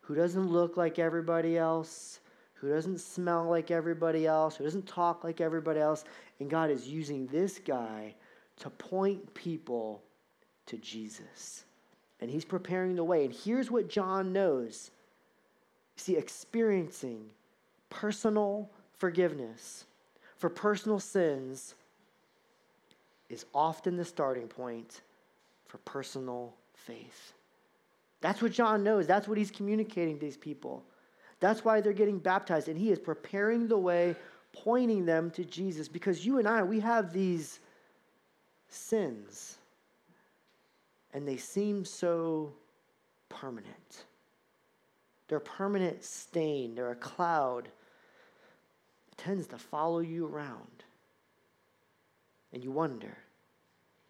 who 0.00 0.14
doesn't 0.14 0.48
look 0.48 0.76
like 0.76 1.00
everybody 1.00 1.58
else, 1.58 2.20
who 2.54 2.68
doesn't 2.68 3.00
smell 3.00 3.46
like 3.46 3.72
everybody 3.72 4.24
else, 4.24 4.54
who 4.54 4.62
doesn't 4.62 4.86
talk 4.86 5.24
like 5.24 5.40
everybody 5.40 5.80
else. 5.80 6.04
And 6.38 6.48
God 6.48 6.70
is 6.70 6.86
using 6.86 7.26
this 7.26 7.58
guy 7.58 8.14
to 8.58 8.70
point 8.70 9.34
people 9.34 10.00
to 10.66 10.76
Jesus. 10.76 11.64
And 12.20 12.30
he's 12.30 12.44
preparing 12.44 12.94
the 12.94 13.02
way. 13.02 13.24
And 13.24 13.34
here's 13.34 13.68
what 13.68 13.88
John 13.88 14.32
knows 14.32 14.92
see, 15.96 16.16
experiencing 16.16 17.24
personal 17.90 18.70
forgiveness 18.96 19.86
for 20.38 20.48
personal 20.48 21.00
sins 21.00 21.74
is 23.28 23.44
often 23.52 23.96
the 23.96 24.04
starting 24.04 24.48
point 24.48 25.02
for 25.66 25.78
personal 25.78 26.54
faith. 26.74 27.34
That's 28.20 28.40
what 28.40 28.52
John 28.52 28.82
knows. 28.82 29.06
That's 29.06 29.28
what 29.28 29.36
he's 29.36 29.50
communicating 29.50 30.18
to 30.18 30.24
these 30.24 30.36
people. 30.36 30.84
That's 31.40 31.64
why 31.64 31.80
they're 31.80 31.92
getting 31.92 32.18
baptized. 32.18 32.68
And 32.68 32.78
he 32.78 32.90
is 32.90 32.98
preparing 32.98 33.68
the 33.68 33.78
way, 33.78 34.16
pointing 34.52 35.04
them 35.04 35.30
to 35.32 35.44
Jesus. 35.44 35.88
Because 35.88 36.24
you 36.24 36.38
and 36.38 36.48
I, 36.48 36.62
we 36.62 36.80
have 36.80 37.12
these 37.12 37.60
sins. 38.68 39.58
And 41.14 41.26
they 41.26 41.36
seem 41.36 41.84
so 41.84 42.52
permanent. 43.28 44.04
They're 45.28 45.38
a 45.38 45.42
permanent 45.42 46.02
stain, 46.02 46.74
they're 46.74 46.92
a 46.92 46.96
cloud 46.96 47.68
tends 49.18 49.46
to 49.48 49.58
follow 49.58 49.98
you 49.98 50.26
around. 50.26 50.84
And 52.52 52.64
you 52.64 52.70
wonder 52.70 53.16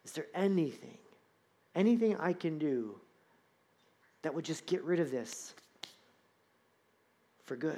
is 0.05 0.13
there 0.13 0.27
anything, 0.33 0.97
anything 1.75 2.15
I 2.17 2.33
can 2.33 2.57
do 2.57 2.95
that 4.21 4.33
would 4.33 4.45
just 4.45 4.65
get 4.65 4.83
rid 4.83 4.99
of 4.99 5.11
this 5.11 5.53
for 7.43 7.57
good? 7.57 7.77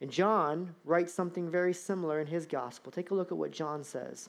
And 0.00 0.10
John 0.10 0.74
writes 0.84 1.14
something 1.14 1.48
very 1.48 1.72
similar 1.72 2.20
in 2.20 2.26
his 2.26 2.44
gospel. 2.44 2.90
Take 2.90 3.10
a 3.10 3.14
look 3.14 3.30
at 3.30 3.38
what 3.38 3.52
John 3.52 3.84
says. 3.84 4.28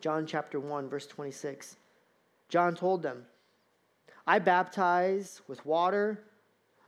John 0.00 0.26
chapter 0.26 0.58
1, 0.58 0.88
verse 0.88 1.06
26. 1.06 1.76
John 2.48 2.74
told 2.74 3.02
them, 3.02 3.24
I 4.26 4.38
baptize 4.38 5.42
with 5.46 5.64
water, 5.64 6.24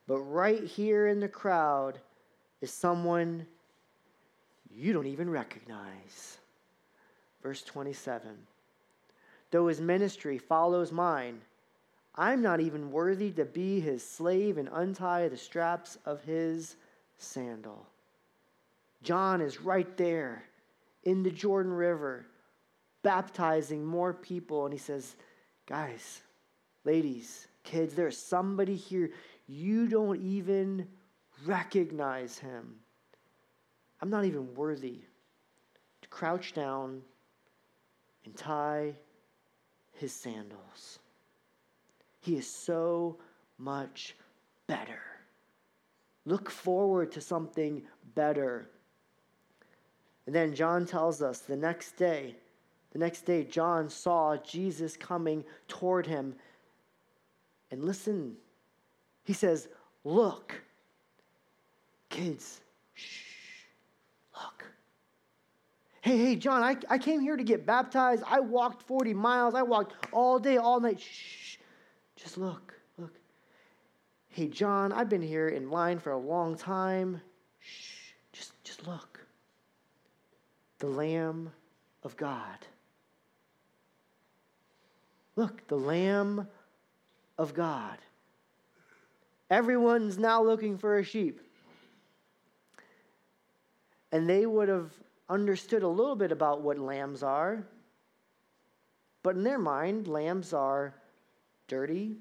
but 0.07 0.19
right 0.19 0.65
here 0.65 1.07
in 1.07 1.21
the 1.21 1.29
crowd, 1.29 2.01
is 2.61 2.71
someone 2.71 3.47
you 4.71 4.93
don't 4.93 5.07
even 5.07 5.31
recognize. 5.31 6.39
Verse 7.43 7.63
27 7.63 8.31
Though 9.51 9.69
his 9.69 9.81
ministry 9.81 10.39
follows 10.39 10.91
mine, 10.91 11.41
I'm 12.17 12.43
not 12.43 12.61
even 12.61 12.91
worthy 12.91 13.31
to 13.33 13.45
be 13.45 13.81
his 13.81 14.05
slave 14.05 14.59
and 14.59 14.69
untie 14.73 15.29
the 15.29 15.37
straps 15.37 15.99
of 16.05 16.23
his 16.25 16.77
sandal. 17.19 17.87
John 19.03 19.41
is 19.41 19.61
right 19.61 19.97
there 19.97 20.45
in 21.05 21.23
the 21.23 21.31
Jordan 21.31 21.73
River, 21.73 22.25
baptizing 23.03 23.85
more 23.85 24.15
people, 24.15 24.65
and 24.65 24.73
he 24.73 24.79
says, 24.79 25.17
Guys, 25.67 26.23
ladies, 26.85 27.49
kids, 27.63 27.95
there's 27.95 28.17
somebody 28.17 28.75
here 28.75 29.11
you 29.47 29.87
don't 29.89 30.21
even 30.23 30.87
recognize 31.45 32.38
him. 32.38 32.76
I'm 34.00 34.11
not 34.11 34.25
even 34.25 34.55
worthy 34.55 35.00
to 36.03 36.09
crouch 36.09 36.53
down 36.53 37.03
and 38.25 38.37
tie 38.37 38.95
his 39.93 40.12
sandals. 40.12 40.99
He 42.21 42.37
is 42.37 42.47
so 42.47 43.19
much 43.59 44.17
better. 44.67 45.00
Look 46.26 46.50
forward 46.50 47.12
to 47.12 47.21
something 47.21 47.83
better. 48.14 48.69
And 50.26 50.35
then 50.35 50.55
John 50.55 50.87
tells 50.87 51.21
us 51.21 51.41
the 51.41 51.57
next 51.57 51.93
day, 51.97 52.37
the 52.95 53.00
next 53.00 53.23
day, 53.23 53.43
John 53.43 53.88
saw 53.91 54.37
Jesus 54.37 54.97
coming 54.97 55.45
toward 55.67 56.07
him. 56.07 56.37
And 57.73 57.85
listen, 57.85 58.37
he 59.25 59.33
says, 59.33 59.69
Look, 60.05 60.62
Kids, 62.14 62.61
shh, 62.94 63.64
look. 64.40 64.64
Hey, 66.00 66.16
hey, 66.16 66.37
John, 66.37 66.62
I, 66.62 66.76
I 66.88 66.97
came 66.97 67.18
here 67.18 67.37
to 67.37 67.42
get 67.42 67.66
baptized. 67.66 68.23
I 68.25 68.38
walked 68.38 68.83
40 68.83 69.12
miles. 69.14 69.56
I 69.56 69.62
walked 69.62 69.94
all 70.12 70.38
day, 70.38 70.56
all 70.56 70.78
night. 70.78 71.00
Shh, 71.00 71.56
just 72.14 72.38
look, 72.38 72.73
look. 72.99 73.18
Hey, 74.28 74.47
John, 74.47 74.92
I've 74.92 75.09
been 75.09 75.23
here 75.23 75.49
in 75.49 75.71
line 75.71 75.99
for 75.99 76.12
a 76.12 76.16
long 76.16 76.56
time. 76.56 77.21
Shh, 77.59 78.12
just, 78.33 78.62
just 78.62 78.87
look. 78.87 79.18
The 80.78 80.87
Lamb 80.87 81.50
of 82.04 82.16
God. 82.16 82.59
Look, 85.35 85.66
the 85.66 85.78
Lamb 85.78 86.47
of 87.38 87.54
God. 87.54 87.99
Everyone's 89.50 90.16
now 90.16 90.40
looking 90.44 90.78
for 90.78 90.99
a 90.99 91.02
sheep 91.02 91.40
and 94.14 94.30
they 94.30 94.47
would 94.47 94.68
have 94.68 94.92
understood 95.28 95.83
a 95.83 95.88
little 95.88 96.14
bit 96.14 96.30
about 96.30 96.62
what 96.62 96.78
lambs 96.78 97.25
are. 97.25 97.66
But 99.25 99.35
in 99.35 99.42
their 99.42 99.59
mind, 99.59 100.06
lambs 100.06 100.52
are 100.52 100.94
dirty, 101.66 102.14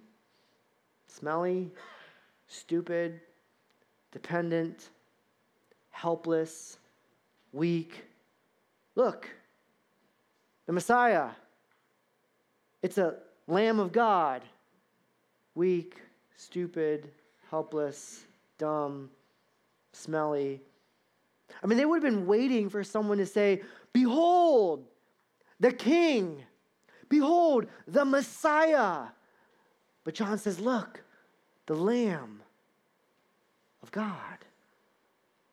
smelly, 1.08 1.70
stupid, 2.48 3.22
dependent, 4.12 4.90
helpless, 5.92 6.80
weak, 7.52 8.04
Look, 8.96 9.30
the 10.66 10.74
Messiah. 10.74 11.30
It's 12.82 12.98
a 12.98 13.16
Lamb 13.48 13.80
of 13.80 13.92
God. 13.92 14.42
Weak, 15.56 16.00
stupid, 16.38 17.10
helpless, 17.50 18.24
dumb, 18.58 19.10
smelly. 19.92 20.62
I 21.62 21.68
mean, 21.68 21.78
they 21.78 21.86
would 21.86 22.04
have 22.04 22.14
been 22.14 22.26
waiting 22.26 22.70
for 22.70 22.84
someone 22.84 23.18
to 23.18 23.26
say, 23.26 23.62
Behold, 23.92 24.86
the 25.60 25.72
King. 25.72 26.44
Behold, 27.10 27.68
the 27.88 28.06
Messiah. 28.06 29.08
But 30.04 30.16
John 30.16 30.38
says, 30.38 30.60
Look, 30.60 31.04
the 31.66 31.76
Lamb 31.76 32.42
of 33.82 33.92
God. 33.92 34.14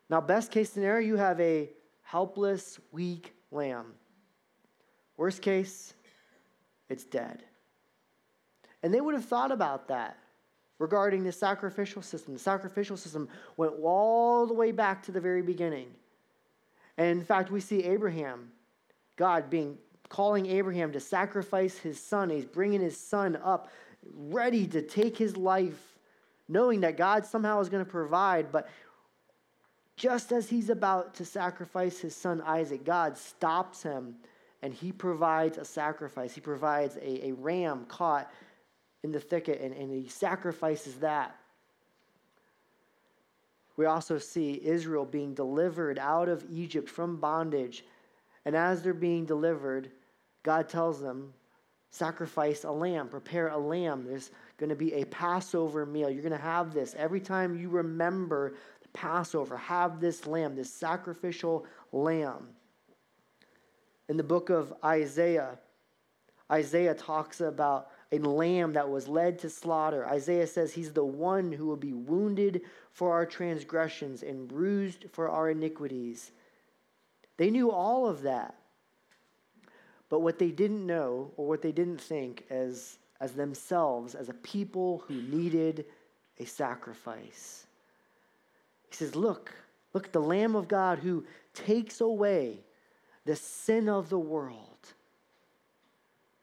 Now, 0.09 0.21
best 0.21 0.51
case 0.51 0.69
scenario, 0.69 1.07
you 1.07 1.15
have 1.17 1.39
a 1.39 1.69
helpless, 2.01 2.79
weak 2.91 3.33
lamb. 3.51 3.93
Worst 5.15 5.41
case, 5.41 5.93
it's 6.89 7.05
dead. 7.05 7.43
And 8.83 8.93
they 8.93 8.99
would 8.99 9.13
have 9.13 9.25
thought 9.25 9.51
about 9.51 9.87
that 9.89 10.17
regarding 10.81 11.23
the 11.23 11.31
sacrificial 11.31 12.01
system. 12.01 12.33
The 12.33 12.39
sacrificial 12.39 12.97
system 12.97 13.29
went 13.55 13.73
all 13.83 14.47
the 14.47 14.53
way 14.55 14.71
back 14.71 15.03
to 15.03 15.11
the 15.11 15.21
very 15.21 15.43
beginning. 15.43 15.87
And 16.97 17.19
in 17.19 17.23
fact, 17.23 17.51
we 17.51 17.61
see 17.61 17.83
Abraham, 17.83 18.51
God 19.15 19.49
being 19.49 19.77
calling 20.09 20.47
Abraham 20.47 20.91
to 20.91 20.99
sacrifice 20.99 21.77
his 21.77 21.99
son. 21.99 22.31
He's 22.31 22.45
bringing 22.45 22.81
his 22.81 22.97
son 22.97 23.37
up, 23.43 23.69
ready 24.03 24.65
to 24.67 24.81
take 24.81 25.17
his 25.17 25.37
life, 25.37 25.99
knowing 26.49 26.81
that 26.81 26.97
God 26.97 27.25
somehow 27.27 27.61
is 27.61 27.69
going 27.69 27.85
to 27.85 27.89
provide. 27.89 28.51
But 28.51 28.67
just 29.95 30.31
as 30.31 30.49
he's 30.49 30.71
about 30.71 31.13
to 31.15 31.25
sacrifice 31.25 31.99
his 31.99 32.15
son 32.15 32.41
Isaac, 32.41 32.83
God 32.83 33.17
stops 33.19 33.83
him 33.83 34.15
and 34.63 34.73
he 34.73 34.91
provides 34.91 35.59
a 35.59 35.65
sacrifice. 35.65 36.33
He 36.33 36.41
provides 36.41 36.95
a, 36.97 37.27
a 37.27 37.31
ram 37.33 37.85
caught 37.85 38.31
in 39.03 39.11
the 39.11 39.19
thicket 39.19 39.61
and, 39.61 39.73
and 39.73 39.91
he 39.91 40.07
sacrifices 40.07 40.95
that. 40.95 41.35
We 43.77 43.85
also 43.85 44.17
see 44.17 44.61
Israel 44.63 45.05
being 45.05 45.33
delivered 45.33 45.97
out 45.97 46.29
of 46.29 46.45
Egypt 46.51 46.89
from 46.89 47.17
bondage. 47.17 47.83
And 48.45 48.55
as 48.55 48.81
they're 48.81 48.93
being 48.93 49.25
delivered, 49.25 49.91
God 50.43 50.69
tells 50.69 51.01
them, 51.01 51.33
sacrifice 51.89 52.63
a 52.63 52.71
lamb, 52.71 53.07
prepare 53.07 53.49
a 53.49 53.57
lamb. 53.57 54.05
There's 54.05 54.31
going 54.57 54.69
to 54.69 54.75
be 54.75 54.93
a 54.93 55.05
Passover 55.05 55.85
meal. 55.85 56.09
You're 56.09 56.23
going 56.23 56.31
to 56.31 56.37
have 56.37 56.73
this 56.73 56.95
every 56.97 57.19
time 57.19 57.57
you 57.57 57.69
remember 57.69 58.53
Passover, 58.93 59.57
have 59.57 59.99
this 59.99 60.27
lamb, 60.27 60.55
this 60.55 60.71
sacrificial 60.71 61.65
lamb. 61.91 62.49
In 64.09 64.17
the 64.17 64.23
book 64.23 64.49
of 64.49 64.73
Isaiah, 64.83 65.57
Isaiah 66.51 66.93
talks 66.93 67.39
about 67.39 67.89
a 68.11 68.19
lamb 68.19 68.73
that 68.73 68.89
was 68.89 69.07
led 69.07 69.39
to 69.39 69.49
slaughter. 69.49 70.05
Isaiah 70.05 70.47
says 70.47 70.73
he's 70.73 70.91
the 70.91 71.05
one 71.05 71.51
who 71.51 71.65
will 71.65 71.77
be 71.77 71.93
wounded 71.93 72.61
for 72.91 73.13
our 73.13 73.25
transgressions 73.25 74.21
and 74.21 74.47
bruised 74.47 75.05
for 75.11 75.29
our 75.29 75.49
iniquities. 75.49 76.31
They 77.37 77.49
knew 77.49 77.71
all 77.71 78.07
of 78.07 78.23
that. 78.23 78.55
But 80.09 80.19
what 80.19 80.39
they 80.39 80.51
didn't 80.51 80.85
know, 80.85 81.31
or 81.37 81.47
what 81.47 81.61
they 81.61 81.71
didn't 81.71 82.01
think 82.01 82.45
as, 82.49 82.97
as 83.21 83.31
themselves, 83.31 84.13
as 84.13 84.27
a 84.27 84.33
people 84.33 85.05
who 85.07 85.21
needed 85.21 85.85
a 86.37 86.45
sacrifice. 86.45 87.65
He 88.89 88.95
says, 88.95 89.15
Look, 89.15 89.53
look, 89.93 90.07
at 90.07 90.13
the 90.13 90.19
Lamb 90.19 90.55
of 90.55 90.67
God 90.67 90.99
who 90.99 91.23
takes 91.53 92.01
away 92.01 92.59
the 93.23 93.37
sin 93.37 93.87
of 93.87 94.09
the 94.09 94.19
world. 94.19 94.93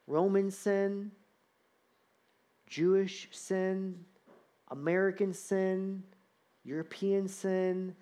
Roman 0.06 0.50
sin, 0.50 1.10
Jewish 2.68 3.28
sin, 3.32 4.04
American 4.68 5.32
sin, 5.32 6.02
European 6.64 7.28
sin, 7.28 7.94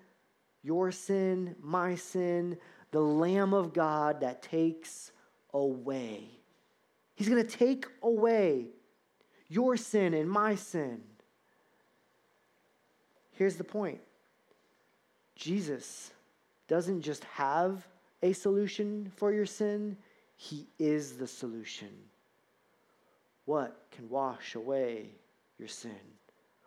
your 0.61 0.91
sin, 0.91 1.55
my 1.61 1.95
sin, 1.95 2.57
the 2.91 2.99
Lamb 2.99 3.53
of 3.53 3.73
God 3.73 4.21
that 4.21 4.41
takes 4.41 5.11
away. 5.53 6.29
He's 7.15 7.29
going 7.29 7.43
to 7.43 7.57
take 7.57 7.85
away 8.03 8.67
your 9.47 9.77
sin 9.77 10.13
and 10.13 10.29
my 10.29 10.55
sin. 10.55 11.01
Here's 13.31 13.55
the 13.55 13.63
point 13.63 14.01
Jesus 15.35 16.11
doesn't 16.67 17.01
just 17.01 17.23
have 17.25 17.87
a 18.21 18.33
solution 18.33 19.11
for 19.15 19.31
your 19.31 19.45
sin, 19.45 19.95
He 20.35 20.67
is 20.79 21.17
the 21.17 21.27
solution. 21.27 21.89
What 23.47 23.77
can 23.91 24.09
wash 24.09 24.55
away 24.55 25.05
your 25.57 25.69
sin? 25.69 25.95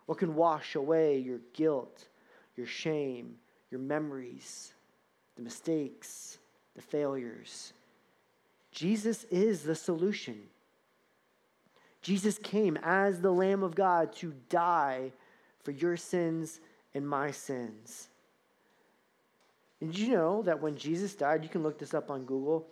What 0.06 0.16
can 0.16 0.34
wash 0.34 0.76
away 0.76 1.18
your 1.18 1.40
guilt, 1.52 2.08
your 2.56 2.66
shame, 2.66 3.34
your 3.70 3.80
memories, 3.80 4.72
the 5.36 5.42
mistakes, 5.42 6.38
the 6.74 6.80
failures? 6.80 7.74
Jesus 8.72 9.24
is 9.24 9.62
the 9.62 9.74
solution. 9.74 10.40
Jesus 12.00 12.38
came 12.38 12.78
as 12.82 13.20
the 13.20 13.30
Lamb 13.30 13.62
of 13.62 13.74
God 13.74 14.14
to 14.14 14.32
die 14.48 15.12
for 15.62 15.72
your 15.72 15.98
sins 15.98 16.60
and 16.94 17.06
my 17.06 17.30
sins. 17.30 18.08
And 19.82 19.92
did 19.92 20.00
you 20.00 20.14
know 20.14 20.40
that 20.44 20.62
when 20.62 20.78
Jesus 20.78 21.14
died, 21.14 21.42
you 21.42 21.50
can 21.50 21.62
look 21.62 21.78
this 21.78 21.92
up 21.92 22.10
on 22.10 22.24
Google, 22.24 22.66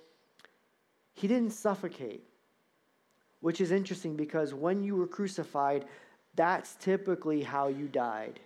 he 1.13 1.29
didn't 1.29 1.51
suffocate, 1.51 2.25
which 3.41 3.61
is 3.61 3.71
interesting 3.71 4.17
because 4.17 4.55
when 4.55 4.83
you 4.83 4.97
were 4.97 5.07
crucified, 5.07 5.85
that's 6.35 6.77
typically 6.77 7.43
how 7.43 7.69
you 7.69 7.87
died. 7.89 8.41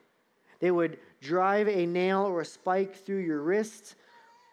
They 0.61 0.71
would 0.71 0.99
drive 1.21 1.69
a 1.69 1.87
nail 1.87 2.21
or 2.21 2.41
a 2.41 2.45
spike 2.45 2.95
through 2.97 3.19
your 3.19 3.41
wrists, 3.41 3.97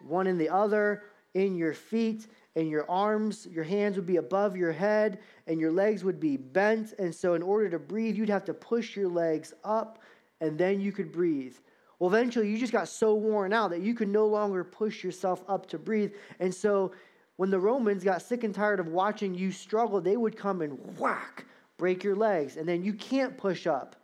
one 0.06 0.26
in 0.26 0.38
the 0.38 0.48
other, 0.48 1.04
in 1.34 1.56
your 1.56 1.72
feet, 1.72 2.26
and 2.56 2.68
your 2.68 2.90
arms, 2.90 3.46
your 3.50 3.64
hands 3.64 3.96
would 3.96 4.06
be 4.06 4.16
above 4.16 4.56
your 4.56 4.72
head, 4.72 5.20
and 5.46 5.60
your 5.60 5.70
legs 5.70 6.02
would 6.02 6.18
be 6.18 6.36
bent. 6.36 6.94
And 6.98 7.14
so, 7.14 7.34
in 7.34 7.42
order 7.42 7.68
to 7.70 7.78
breathe, 7.78 8.16
you'd 8.16 8.28
have 8.28 8.44
to 8.46 8.54
push 8.54 8.96
your 8.96 9.08
legs 9.08 9.54
up, 9.62 10.02
and 10.40 10.58
then 10.58 10.80
you 10.80 10.90
could 10.90 11.12
breathe. 11.12 11.54
Well, 12.00 12.08
eventually 12.08 12.50
you 12.50 12.58
just 12.58 12.72
got 12.72 12.88
so 12.88 13.14
worn 13.14 13.52
out 13.52 13.70
that 13.70 13.82
you 13.82 13.94
could 13.94 14.08
no 14.08 14.26
longer 14.26 14.64
push 14.64 15.04
yourself 15.04 15.44
up 15.48 15.66
to 15.66 15.78
breathe. 15.78 16.12
And 16.40 16.52
so 16.52 16.92
when 17.40 17.48
the 17.48 17.58
Romans 17.58 18.04
got 18.04 18.20
sick 18.20 18.44
and 18.44 18.54
tired 18.54 18.80
of 18.80 18.88
watching 18.88 19.32
you 19.32 19.50
struggle, 19.50 19.98
they 19.98 20.18
would 20.18 20.36
come 20.36 20.60
and 20.60 20.78
whack, 20.98 21.46
break 21.78 22.04
your 22.04 22.14
legs, 22.14 22.58
and 22.58 22.68
then 22.68 22.84
you 22.84 22.92
can't 22.92 23.38
push 23.38 23.66
up. 23.66 23.96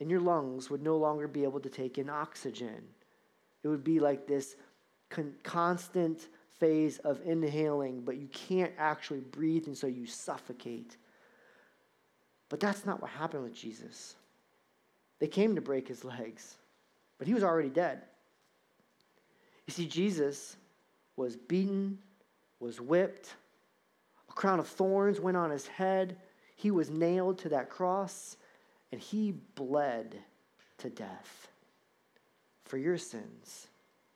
And 0.00 0.10
your 0.10 0.18
lungs 0.18 0.70
would 0.70 0.82
no 0.82 0.96
longer 0.96 1.28
be 1.28 1.44
able 1.44 1.60
to 1.60 1.68
take 1.68 1.98
in 1.98 2.10
oxygen. 2.10 2.82
It 3.62 3.68
would 3.68 3.84
be 3.84 4.00
like 4.00 4.26
this 4.26 4.56
con- 5.08 5.36
constant 5.44 6.26
phase 6.58 6.98
of 6.98 7.20
inhaling, 7.24 8.00
but 8.00 8.16
you 8.16 8.26
can't 8.32 8.72
actually 8.76 9.20
breathe, 9.20 9.68
and 9.68 9.78
so 9.78 9.86
you 9.86 10.04
suffocate. 10.04 10.96
But 12.48 12.58
that's 12.58 12.84
not 12.84 13.00
what 13.00 13.12
happened 13.12 13.44
with 13.44 13.54
Jesus. 13.54 14.16
They 15.20 15.28
came 15.28 15.54
to 15.54 15.60
break 15.60 15.86
his 15.86 16.04
legs, 16.04 16.56
but 17.18 17.28
he 17.28 17.34
was 17.34 17.44
already 17.44 17.70
dead. 17.70 18.02
You 19.66 19.72
see, 19.72 19.86
Jesus 19.86 20.56
was 21.16 21.36
beaten, 21.36 21.98
was 22.60 22.80
whipped, 22.80 23.34
a 24.28 24.32
crown 24.32 24.58
of 24.58 24.68
thorns 24.68 25.20
went 25.20 25.36
on 25.36 25.50
his 25.50 25.66
head, 25.66 26.18
he 26.56 26.70
was 26.70 26.90
nailed 26.90 27.38
to 27.38 27.48
that 27.50 27.70
cross, 27.70 28.36
and 28.92 29.00
he 29.00 29.32
bled 29.54 30.16
to 30.78 30.90
death 30.90 31.48
for 32.64 32.78
your 32.78 32.98
sins, 32.98 33.68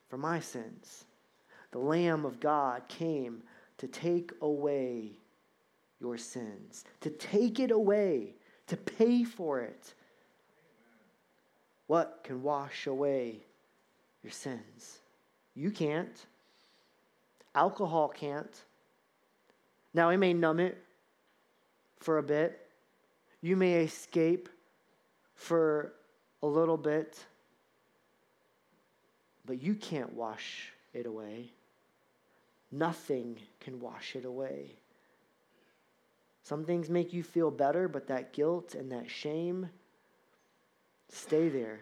for 0.09 0.17
my 0.17 0.39
sins. 0.39 1.05
The 1.71 1.79
Lamb 1.79 2.25
of 2.25 2.39
God 2.39 2.87
came 2.87 3.43
to 3.77 3.87
take 3.87 4.31
away 4.41 5.11
your 5.99 6.17
sins, 6.17 6.83
to 7.01 7.09
take 7.09 7.59
it 7.59 7.71
away, 7.71 8.35
to 8.67 8.77
pay 8.77 9.23
for 9.23 9.61
it 9.61 9.93
what 11.89 12.19
can 12.23 12.43
wash 12.43 12.85
away 12.85 13.39
your 14.21 14.31
sins? 14.31 14.99
You 15.59 15.71
can't. 15.71 16.25
Alcohol 17.53 18.07
can't. 18.07 18.63
Now, 19.93 20.09
it 20.09 20.17
may 20.17 20.33
numb 20.33 20.61
it 20.61 20.81
for 21.99 22.17
a 22.17 22.23
bit. 22.23 22.65
You 23.41 23.57
may 23.57 23.73
escape 23.83 24.47
for 25.35 25.91
a 26.41 26.47
little 26.47 26.77
bit, 26.77 27.25
but 29.45 29.61
you 29.61 29.75
can't 29.75 30.13
wash 30.13 30.71
it 30.93 31.05
away. 31.05 31.51
Nothing 32.71 33.37
can 33.59 33.81
wash 33.81 34.15
it 34.15 34.23
away. 34.23 34.71
Some 36.43 36.63
things 36.63 36.89
make 36.89 37.11
you 37.11 37.21
feel 37.21 37.51
better, 37.51 37.89
but 37.89 38.07
that 38.07 38.31
guilt 38.31 38.75
and 38.75 38.93
that 38.93 39.09
shame 39.11 39.69
Stay 41.11 41.49
there. 41.49 41.79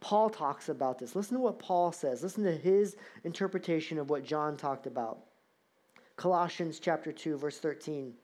Paul 0.00 0.30
talks 0.30 0.68
about 0.68 0.98
this. 0.98 1.14
Listen 1.14 1.36
to 1.36 1.42
what 1.42 1.58
Paul 1.58 1.92
says. 1.92 2.22
Listen 2.22 2.44
to 2.44 2.56
his 2.56 2.96
interpretation 3.24 3.98
of 3.98 4.10
what 4.10 4.24
John 4.24 4.56
talked 4.56 4.86
about. 4.86 5.18
Colossians 6.16 6.80
chapter 6.80 7.12
2 7.12 7.36
verse 7.36 7.58
13. 7.58 8.14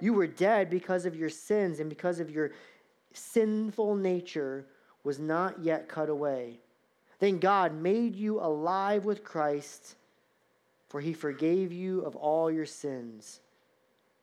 You 0.00 0.12
were 0.12 0.26
dead 0.26 0.70
because 0.70 1.06
of 1.06 1.16
your 1.16 1.28
sins 1.28 1.80
and 1.80 1.88
because 1.88 2.20
of 2.20 2.30
your 2.30 2.52
sinful 3.12 3.96
nature 3.96 4.66
was 5.02 5.18
not 5.18 5.58
yet 5.62 5.88
cut 5.88 6.08
away. 6.08 6.60
Then 7.18 7.38
God 7.38 7.74
made 7.74 8.14
you 8.14 8.40
alive 8.40 9.04
with 9.04 9.24
Christ, 9.24 9.96
for 10.88 11.00
he 11.00 11.12
forgave 11.12 11.72
you 11.72 12.02
of 12.02 12.14
all 12.14 12.50
your 12.50 12.66
sins. 12.66 13.40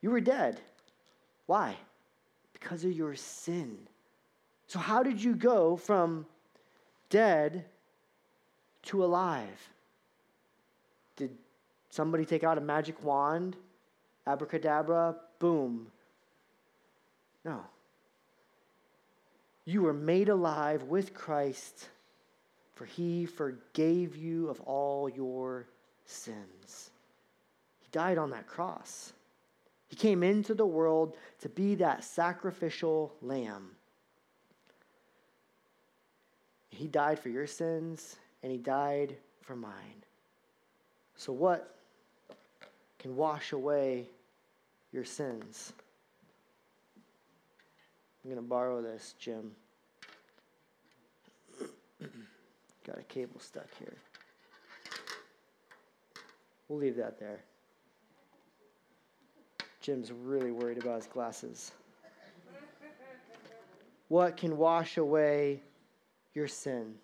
You 0.01 0.12
were 0.12 0.21
dead. 0.21 0.62
Why? 1.45 1.75
Because 2.53 2.86
of 2.86 2.93
your 2.93 3.15
sin. 3.15 3.77
So, 4.67 4.79
how 4.79 5.03
did 5.03 5.21
you 5.21 5.36
go 5.36 5.75
from 5.75 6.25
dead 7.09 7.65
to 8.83 9.03
alive? 9.03 9.69
Did 11.15 11.31
somebody 11.89 12.25
take 12.25 12.43
out 12.43 12.57
a 12.57 12.61
magic 12.61 13.03
wand? 13.03 13.55
Abracadabra, 14.27 15.15
boom. 15.39 15.87
No. 17.43 17.61
You 19.65 19.81
were 19.81 19.93
made 19.93 20.29
alive 20.29 20.83
with 20.83 21.13
Christ, 21.13 21.89
for 22.75 22.85
he 22.85 23.25
forgave 23.25 24.15
you 24.15 24.49
of 24.49 24.61
all 24.61 25.09
your 25.09 25.67
sins. 26.05 26.91
He 27.81 27.87
died 27.91 28.17
on 28.17 28.29
that 28.31 28.47
cross. 28.47 29.13
He 29.87 29.95
came 29.95 30.23
into 30.23 30.53
the 30.53 30.65
world 30.65 31.15
to 31.41 31.49
be 31.49 31.75
that 31.75 32.03
sacrificial 32.03 33.13
lamb. 33.21 33.71
He 36.75 36.88
died 36.88 37.19
for 37.19 37.29
your 37.29 37.47
sins, 37.47 38.17
and 38.43 38.51
he 38.51 38.57
died 38.57 39.15
for 39.41 39.55
mine. 39.55 40.03
So, 41.15 41.31
what 41.31 41.77
can 42.99 43.15
wash 43.15 43.53
away 43.53 44.09
your 44.91 45.05
sins? 45.05 45.71
I'm 48.23 48.29
going 48.29 48.43
to 48.43 48.47
borrow 48.47 48.81
this, 48.81 49.15
Jim. 49.17 49.51
Got 52.85 52.99
a 52.99 53.03
cable 53.03 53.39
stuck 53.39 53.69
here. 53.79 53.95
We'll 56.67 56.79
leave 56.79 56.97
that 56.97 57.17
there. 57.19 57.39
Jim's 59.79 60.11
really 60.11 60.51
worried 60.51 60.79
about 60.79 60.97
his 60.97 61.07
glasses. 61.07 61.71
What 64.09 64.35
can 64.35 64.57
wash 64.57 64.97
away 64.97 65.61
your 66.35 66.47
sin? 66.47 66.95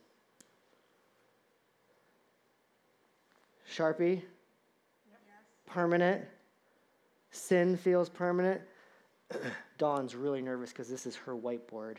Sharpie? 3.73 4.17
Yes. 4.17 4.23
Permanent? 5.65 6.25
Sin 7.31 7.77
feels 7.77 8.09
permanent? 8.09 8.61
Dawn's 9.77 10.15
really 10.15 10.41
nervous 10.41 10.71
because 10.71 10.89
this 10.89 11.05
is 11.05 11.15
her 11.15 11.33
whiteboard. 11.33 11.95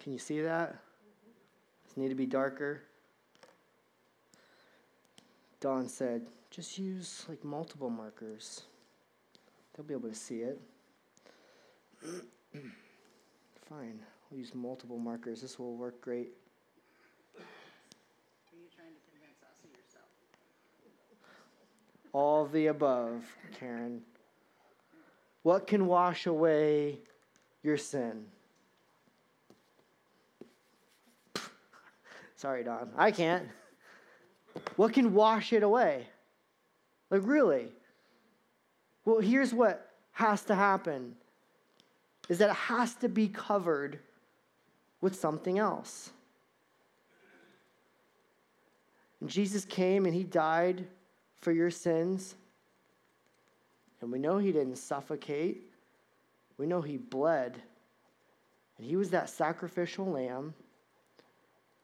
Can 0.00 0.12
you 0.12 0.18
see 0.18 0.40
that? 0.42 0.76
Does 1.86 1.96
it 1.96 2.00
need 2.00 2.08
to 2.08 2.14
be 2.14 2.26
darker? 2.26 2.82
Dawn 5.62 5.88
said, 5.88 6.26
just 6.50 6.76
use 6.76 7.24
like 7.28 7.44
multiple 7.44 7.88
markers. 7.88 8.62
They'll 9.72 9.86
be 9.86 9.94
able 9.94 10.08
to 10.08 10.14
see 10.14 10.40
it. 10.40 10.60
Fine, 13.68 14.00
we'll 14.28 14.40
use 14.40 14.56
multiple 14.56 14.98
markers. 14.98 15.40
This 15.40 15.60
will 15.60 15.76
work 15.76 16.00
great. 16.00 16.30
All 22.12 22.44
the 22.44 22.66
above, 22.66 23.24
Karen. 23.58 24.02
What 25.44 25.68
can 25.68 25.86
wash 25.86 26.26
away 26.26 26.98
your 27.62 27.76
sin? 27.76 28.24
Sorry, 32.36 32.64
Dawn. 32.64 32.90
I 32.96 33.12
can't. 33.12 33.46
What 34.76 34.92
can 34.92 35.14
wash 35.14 35.52
it 35.52 35.62
away? 35.62 36.06
Like, 37.10 37.22
really? 37.24 37.68
Well, 39.04 39.20
here's 39.20 39.52
what 39.52 39.90
has 40.12 40.44
to 40.44 40.54
happen 40.54 41.14
is 42.28 42.38
that 42.38 42.50
it 42.50 42.56
has 42.56 42.94
to 42.96 43.08
be 43.08 43.28
covered 43.28 43.98
with 45.00 45.14
something 45.14 45.58
else. 45.58 46.10
And 49.20 49.28
Jesus 49.28 49.64
came 49.64 50.06
and 50.06 50.14
he 50.14 50.24
died 50.24 50.86
for 51.40 51.52
your 51.52 51.70
sins. 51.70 52.36
And 54.00 54.10
we 54.10 54.18
know 54.18 54.38
he 54.38 54.52
didn't 54.52 54.76
suffocate, 54.76 55.70
we 56.58 56.66
know 56.66 56.80
he 56.80 56.96
bled. 56.96 57.60
And 58.78 58.86
he 58.86 58.96
was 58.96 59.10
that 59.10 59.28
sacrificial 59.28 60.06
lamb, 60.06 60.54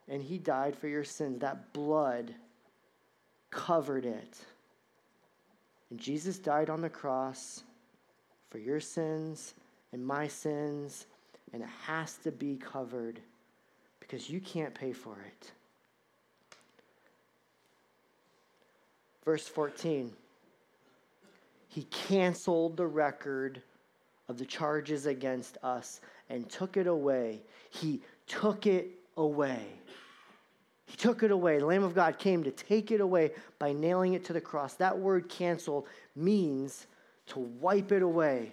and 0.08 0.22
he 0.22 0.38
died 0.38 0.76
for 0.76 0.88
your 0.88 1.04
sins. 1.04 1.40
That 1.40 1.72
blood 1.72 2.34
covered 3.50 4.04
it. 4.04 4.38
And 5.90 5.98
Jesus 5.98 6.38
died 6.38 6.70
on 6.70 6.80
the 6.80 6.88
cross 6.88 7.62
for 8.50 8.58
your 8.58 8.80
sins 8.80 9.54
and 9.92 10.06
my 10.06 10.28
sins, 10.28 11.06
and 11.52 11.62
it 11.62 11.68
has 11.84 12.16
to 12.24 12.30
be 12.30 12.56
covered 12.56 13.20
because 14.00 14.28
you 14.28 14.40
can't 14.40 14.74
pay 14.74 14.92
for 14.92 15.16
it. 15.26 15.52
Verse 19.24 19.46
14 19.46 20.12
He 21.68 21.82
canceled 21.84 22.76
the 22.76 22.86
record 22.86 23.62
of 24.28 24.38
the 24.38 24.44
charges 24.44 25.06
against 25.06 25.58
us 25.62 26.00
and 26.30 26.48
took 26.48 26.76
it 26.76 26.86
away. 26.86 27.42
He 27.70 28.00
took 28.26 28.66
it 28.66 28.90
away. 29.16 29.66
He 30.88 30.96
took 30.96 31.22
it 31.22 31.30
away. 31.30 31.58
The 31.58 31.66
Lamb 31.66 31.84
of 31.84 31.94
God 31.94 32.18
came 32.18 32.42
to 32.44 32.50
take 32.50 32.90
it 32.90 33.02
away 33.02 33.32
by 33.58 33.74
nailing 33.74 34.14
it 34.14 34.24
to 34.24 34.32
the 34.32 34.40
cross. 34.40 34.72
That 34.74 34.98
word 34.98 35.28
cancel 35.28 35.86
means 36.16 36.86
to 37.26 37.40
wipe 37.40 37.92
it 37.92 38.00
away. 38.00 38.52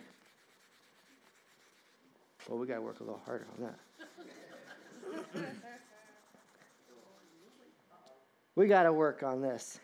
Well, 2.50 2.60
we 2.60 2.68
got 2.68 2.76
to 2.76 2.82
work 2.82 3.00
a 3.00 3.04
little 3.04 3.22
harder 3.26 3.48
on 3.58 3.64
that. 3.64 5.46
we 8.56 8.68
got 8.68 8.84
to 8.84 8.92
work 8.92 9.24
on 9.24 9.42
this. 9.42 9.80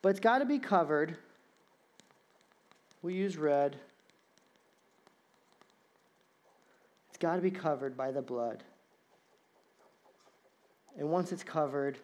But 0.00 0.08
it's 0.08 0.20
got 0.20 0.38
to 0.38 0.46
be 0.46 0.58
covered. 0.58 1.18
We 3.02 3.12
use 3.12 3.36
red. 3.36 3.76
It's 7.10 7.18
got 7.18 7.36
to 7.36 7.42
be 7.42 7.50
covered 7.50 7.94
by 7.94 8.10
the 8.10 8.22
blood. 8.22 8.64
And 10.98 11.08
once 11.10 11.32
it's 11.32 11.42
covered, 11.42 11.98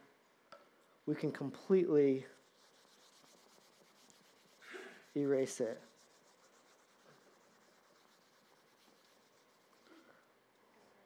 we 1.07 1.15
can 1.15 1.31
completely 1.31 2.25
erase 5.17 5.61
it. 5.61 5.81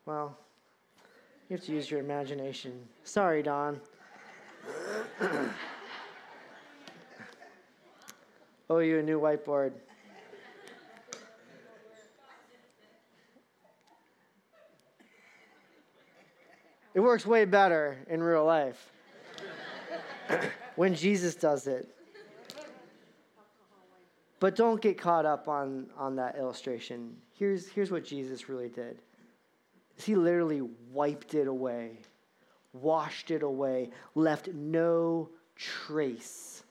Well, 0.06 0.36
you 1.48 1.56
have 1.56 1.64
to 1.66 1.72
use 1.72 1.90
your 1.90 2.00
imagination. 2.00 2.72
Sorry, 3.04 3.42
Dawn. 3.42 3.80
owe 8.70 8.78
you 8.78 8.98
a 8.98 9.02
new 9.02 9.20
whiteboard. 9.20 9.72
It 16.94 17.00
works 17.00 17.26
way 17.26 17.44
better 17.44 17.98
in 18.08 18.22
real 18.22 18.44
life 18.44 18.92
when 20.76 20.94
Jesus 20.94 21.34
does 21.34 21.66
it. 21.66 21.88
But 24.38 24.56
don't 24.56 24.80
get 24.80 24.98
caught 24.98 25.26
up 25.26 25.48
on, 25.48 25.86
on 25.96 26.16
that 26.16 26.36
illustration. 26.36 27.16
Here's, 27.32 27.68
here's 27.68 27.90
what 27.90 28.04
Jesus 28.04 28.48
really 28.48 28.68
did. 28.68 28.98
He 29.96 30.14
literally 30.14 30.62
wiped 30.92 31.34
it 31.34 31.46
away, 31.46 31.98
washed 32.72 33.30
it 33.30 33.42
away, 33.42 33.90
left 34.14 34.48
no 34.48 35.30
trace 35.56 36.62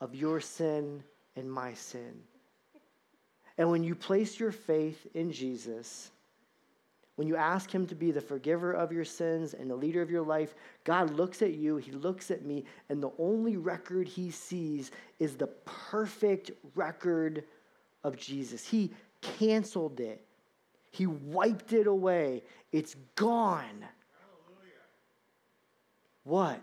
of 0.00 0.14
your 0.14 0.40
sin 0.40 1.02
and 1.36 1.50
my 1.50 1.74
sin. 1.74 2.14
And 3.58 3.70
when 3.70 3.84
you 3.84 3.94
place 3.94 4.38
your 4.38 4.52
faith 4.52 5.06
in 5.14 5.32
Jesus, 5.32 6.10
when 7.16 7.28
you 7.28 7.36
ask 7.36 7.70
Him 7.70 7.86
to 7.86 7.94
be 7.94 8.10
the 8.10 8.20
forgiver 8.20 8.72
of 8.72 8.90
your 8.92 9.04
sins 9.04 9.54
and 9.54 9.70
the 9.70 9.76
leader 9.76 10.02
of 10.02 10.10
your 10.10 10.22
life, 10.22 10.54
God 10.82 11.10
looks 11.10 11.42
at 11.42 11.54
you, 11.54 11.76
He 11.76 11.92
looks 11.92 12.30
at 12.30 12.44
me, 12.44 12.64
and 12.88 13.02
the 13.02 13.12
only 13.18 13.56
record 13.56 14.08
He 14.08 14.30
sees 14.30 14.90
is 15.18 15.36
the 15.36 15.46
perfect 15.64 16.50
record 16.74 17.44
of 18.02 18.16
Jesus. 18.16 18.66
He 18.66 18.90
canceled 19.20 20.00
it, 20.00 20.24
He 20.90 21.06
wiped 21.06 21.72
it 21.72 21.86
away. 21.86 22.42
It's 22.72 22.96
gone. 23.14 23.84
Hallelujah. 24.18 24.84
What 26.24 26.60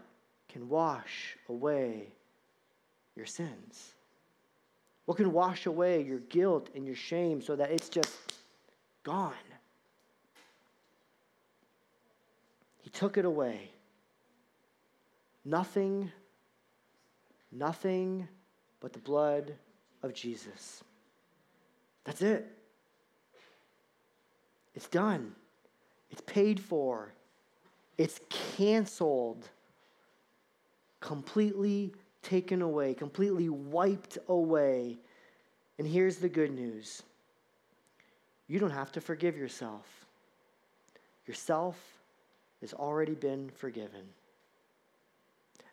can 0.49 0.67
wash 0.67 1.37
away 1.47 2.13
your 3.15 3.25
sins? 3.25 3.93
What 5.05 5.17
can 5.17 5.31
wash 5.31 5.65
away 5.65 6.03
your 6.03 6.19
guilt 6.19 6.69
and 6.75 6.85
your 6.85 6.95
shame 6.95 7.41
so 7.41 7.55
that 7.55 7.71
it's 7.71 7.87
just 7.87 8.13
gone? 9.03 9.33
Took 12.93 13.17
it 13.17 13.25
away. 13.25 13.71
Nothing, 15.43 16.12
nothing 17.51 18.27
but 18.80 18.93
the 18.93 18.99
blood 18.99 19.54
of 20.04 20.13
Jesus. 20.13 20.84
That's 22.04 22.21
it. 22.21 22.47
It's 24.75 24.88
done. 24.88 25.34
It's 26.10 26.21
paid 26.21 26.60
for. 26.60 27.13
It's 27.97 28.19
canceled. 28.30 29.47
Completely 30.99 31.93
taken 32.21 32.62
away, 32.62 32.93
completely 32.93 33.49
wiped 33.49 34.17
away. 34.27 34.99
And 35.80 35.88
here's 35.88 36.17
the 36.17 36.30
good 36.30 36.51
news 36.51 37.04
you 38.47 38.60
don't 38.60 38.71
have 38.71 38.91
to 38.91 39.01
forgive 39.01 39.38
yourself. 39.38 39.86
Yourself 41.25 41.77
has 42.62 42.74
already 42.74 43.15
been 43.15 43.50
forgiven. 43.50 44.06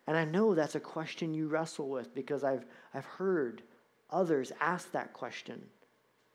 And 0.06 0.16
I 0.16 0.24
know 0.24 0.54
that's 0.54 0.74
a 0.74 0.80
question 0.80 1.34
you 1.34 1.48
wrestle 1.48 1.88
with 1.88 2.14
because 2.14 2.42
I've, 2.42 2.64
I've 2.94 3.04
heard 3.04 3.62
others 4.10 4.52
ask 4.60 4.90
that 4.92 5.12
question 5.12 5.62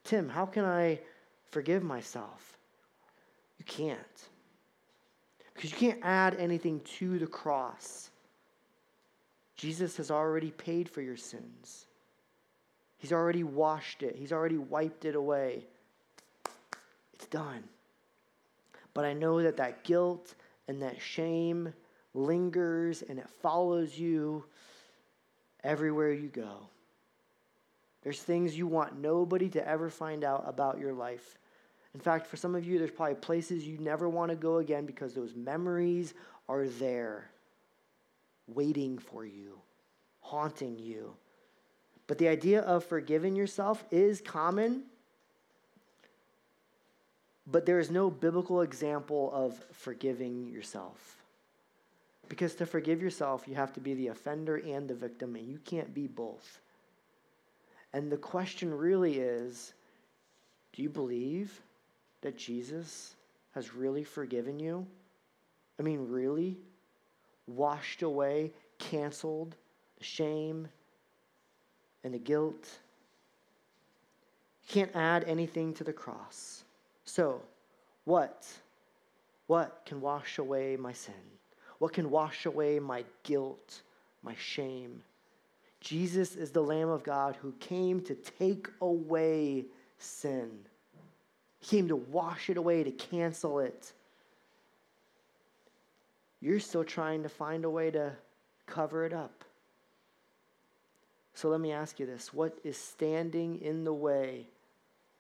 Tim, 0.04 0.30
how 0.30 0.46
can 0.46 0.66
I 0.66 1.00
forgive 1.50 1.82
myself? 1.82 2.58
You 3.58 3.66
can't. 3.66 4.28
Because 5.54 5.72
you 5.72 5.78
can't 5.78 6.00
add 6.04 6.36
anything 6.36 6.82
to 6.98 7.18
the 7.20 7.28
cross. 7.28 8.10
Jesus 9.56 9.96
has 9.98 10.12
already 10.12 10.52
paid 10.52 10.90
for 10.90 11.02
your 11.02 11.16
sins. 11.16 11.86
He's 12.98 13.14
already 13.14 13.44
washed 13.44 14.04
it. 14.04 14.16
He's 14.16 14.34
already 14.34 14.58
wiped 14.58 15.06
it 15.06 15.16
away. 15.16 15.66
It's 17.14 17.28
done. 17.28 17.64
But 18.94 19.06
I 19.06 19.14
know 19.14 19.42
that 19.42 19.58
that 19.58 19.84
guilt 19.84 20.36
and 20.68 20.82
that 20.82 21.02
shame 21.02 21.74
lingers 22.14 23.02
and 23.02 23.20
it 23.20 23.30
follows 23.42 23.98
you 23.98 24.46
everywhere 25.64 26.12
you 26.12 26.28
go. 26.28 26.68
There's 28.04 28.22
things 28.22 28.58
you 28.58 28.68
want 28.68 29.00
nobody 29.00 29.50
to 29.50 29.68
ever 29.68 29.90
find 29.90 30.24
out 30.24 30.44
about 30.46 30.78
your 30.78 30.94
life. 30.94 31.38
In 31.94 32.00
fact, 32.00 32.28
for 32.28 32.38
some 32.38 32.56
of 32.56 32.66
you, 32.66 32.78
there's 32.78 32.92
probably 32.92 33.16
places 33.16 33.66
you 33.66 33.78
never 33.78 34.10
want 34.10 34.30
to 34.32 34.36
go 34.36 34.58
again 34.58 34.86
because 34.86 35.14
those 35.14 35.36
memories 35.36 36.14
are 36.50 36.68
there, 36.68 37.30
waiting 38.48 38.98
for 38.98 39.26
you, 39.26 39.60
haunting 40.20 40.78
you. 40.78 41.14
But 42.08 42.18
the 42.18 42.28
idea 42.28 42.62
of 42.62 42.84
forgiving 42.84 43.36
yourself 43.36 43.84
is 43.90 44.22
common 44.22 44.84
but 47.48 47.66
there 47.66 47.80
is 47.80 47.92
no 47.92 48.10
biblical 48.10 48.62
example 48.62 49.32
of 49.34 49.58
forgiving 49.74 50.48
yourself. 50.48 51.18
Because 52.30 52.56
to 52.56 52.66
forgive 52.66 53.02
yourself, 53.02 53.48
you 53.48 53.56
have 53.56 53.74
to 53.74 53.82
be 53.82 53.94
the 53.94 54.08
offender 54.08 54.58
and 54.58 54.88
the 54.88 54.96
victim, 54.96 55.36
and 55.36 55.48
you 55.48 55.60
can't 55.66 55.94
be 55.94 56.08
both. 56.08 56.60
And 57.92 58.12
the 58.12 58.18
question 58.18 58.74
really 58.74 59.20
is 59.20 59.74
do 60.74 60.82
you 60.82 60.90
believe 60.90 61.62
that 62.22 62.38
Jesus 62.38 63.16
has 63.54 63.76
really 63.76 64.04
forgiven 64.04 64.60
you? 64.60 64.88
I 65.80 65.84
mean, 65.84 66.08
really? 66.10 66.58
Washed 67.46 68.02
away, 68.02 68.52
canceled 68.80 69.56
the 69.98 70.04
shame 70.04 70.68
and 72.04 72.14
the 72.14 72.20
guilt? 72.20 72.70
You 74.64 74.74
can't 74.74 74.96
add 74.96 75.26
anything 75.26 75.74
to 75.76 75.84
the 75.84 75.94
cross. 75.94 76.64
So, 77.06 77.42
what? 78.06 78.46
What 79.48 79.82
can 79.86 80.02
wash 80.02 80.38
away 80.38 80.78
my 80.78 80.94
sin? 80.94 81.14
What 81.80 81.94
can 81.94 82.10
wash 82.10 82.46
away 82.46 82.80
my 82.80 83.04
guilt, 83.24 83.82
my 84.22 84.36
shame? 84.36 85.04
Jesus 85.80 86.36
is 86.36 86.52
the 86.52 86.62
Lamb 86.62 86.90
of 86.90 87.04
God 87.04 87.36
who 87.42 87.52
came 87.60 88.00
to 88.02 88.16
take 88.16 88.70
away 88.80 89.66
sin. 89.98 90.50
He 91.60 91.68
came 91.68 91.88
to 91.90 91.98
wash 91.98 92.50
it 92.50 92.58
away, 92.58 92.84
to 92.84 92.92
cancel 92.92 93.60
it. 93.60 93.92
You're 96.40 96.60
still 96.60 96.84
trying 96.84 97.24
to 97.24 97.30
find 97.30 97.66
a 97.66 97.70
way 97.70 97.92
to 97.92 98.14
cover 98.66 99.06
it 99.06 99.14
up. 99.14 99.44
So 101.34 101.50
let 101.50 101.60
me 101.60 101.72
ask 101.72 102.00
you 102.00 102.06
this 102.06 102.34
what 102.34 102.58
is 102.64 102.78
standing 102.78 103.62
in 103.62 103.84
the 103.84 103.94
way 103.94 104.48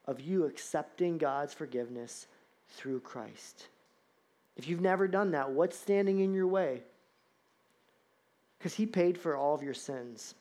of 0.05 0.19
you 0.19 0.45
accepting 0.45 1.17
God's 1.17 1.53
forgiveness 1.53 2.27
through 2.69 2.99
Christ. 3.01 3.67
If 4.55 4.67
you've 4.67 4.81
never 4.81 5.07
done 5.07 5.31
that, 5.31 5.51
what's 5.51 5.77
standing 5.77 6.19
in 6.19 6.33
your 6.33 6.47
way? 6.47 6.83
Because 8.57 8.73
He 8.73 8.85
paid 8.85 9.17
for 9.17 9.35
all 9.35 9.55
of 9.55 9.63
your 9.63 9.73
sins. 9.73 10.35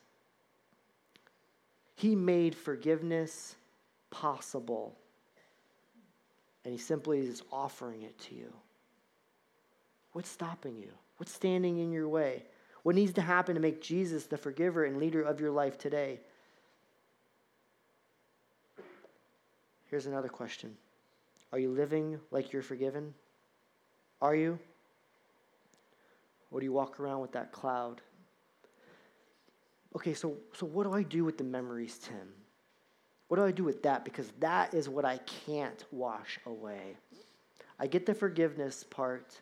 He 1.95 2.15
made 2.15 2.55
forgiveness 2.55 3.55
possible. 4.11 4.95
And 6.63 6.73
He 6.73 6.79
simply 6.79 7.19
is 7.19 7.43
offering 7.51 8.03
it 8.03 8.17
to 8.19 8.35
you. 8.35 8.53
What's 10.11 10.29
stopping 10.29 10.77
you? 10.77 10.91
What's 11.17 11.33
standing 11.33 11.79
in 11.79 11.91
your 11.91 12.07
way? 12.07 12.43
What 12.83 12.95
needs 12.95 13.13
to 13.13 13.21
happen 13.21 13.55
to 13.55 13.61
make 13.61 13.81
Jesus 13.81 14.25
the 14.25 14.37
forgiver 14.37 14.83
and 14.85 14.97
leader 14.97 15.21
of 15.21 15.39
your 15.39 15.51
life 15.51 15.77
today? 15.77 16.19
Here's 19.93 20.07
another 20.07 20.27
question 20.27 20.75
Are 21.51 21.59
you 21.59 21.69
living 21.69 22.19
like 22.31 22.51
you're 22.51 22.63
forgiven? 22.63 23.13
Are 24.23 24.35
you? 24.35 24.57
Or 26.49 26.59
do 26.59 26.65
you 26.65 26.73
walk 26.73 26.99
around 26.99 27.21
with 27.21 27.31
that 27.33 27.51
cloud? 27.51 28.01
Okay, 29.95 30.15
so, 30.15 30.35
so 30.51 30.65
what 30.65 30.85
do 30.85 30.93
I 30.93 31.03
do 31.03 31.23
with 31.23 31.37
the 31.37 31.43
memories, 31.43 31.99
Tim? 31.99 32.33
What 33.27 33.37
do 33.37 33.43
I 33.43 33.51
do 33.51 33.63
with 33.63 33.83
that? 33.83 34.03
Because 34.03 34.33
that 34.39 34.73
is 34.73 34.89
what 34.89 35.05
I 35.05 35.19
can't 35.45 35.85
wash 35.91 36.39
away. 36.47 36.97
I 37.79 37.85
get 37.85 38.07
the 38.07 38.15
forgiveness 38.15 38.83
part. 38.83 39.39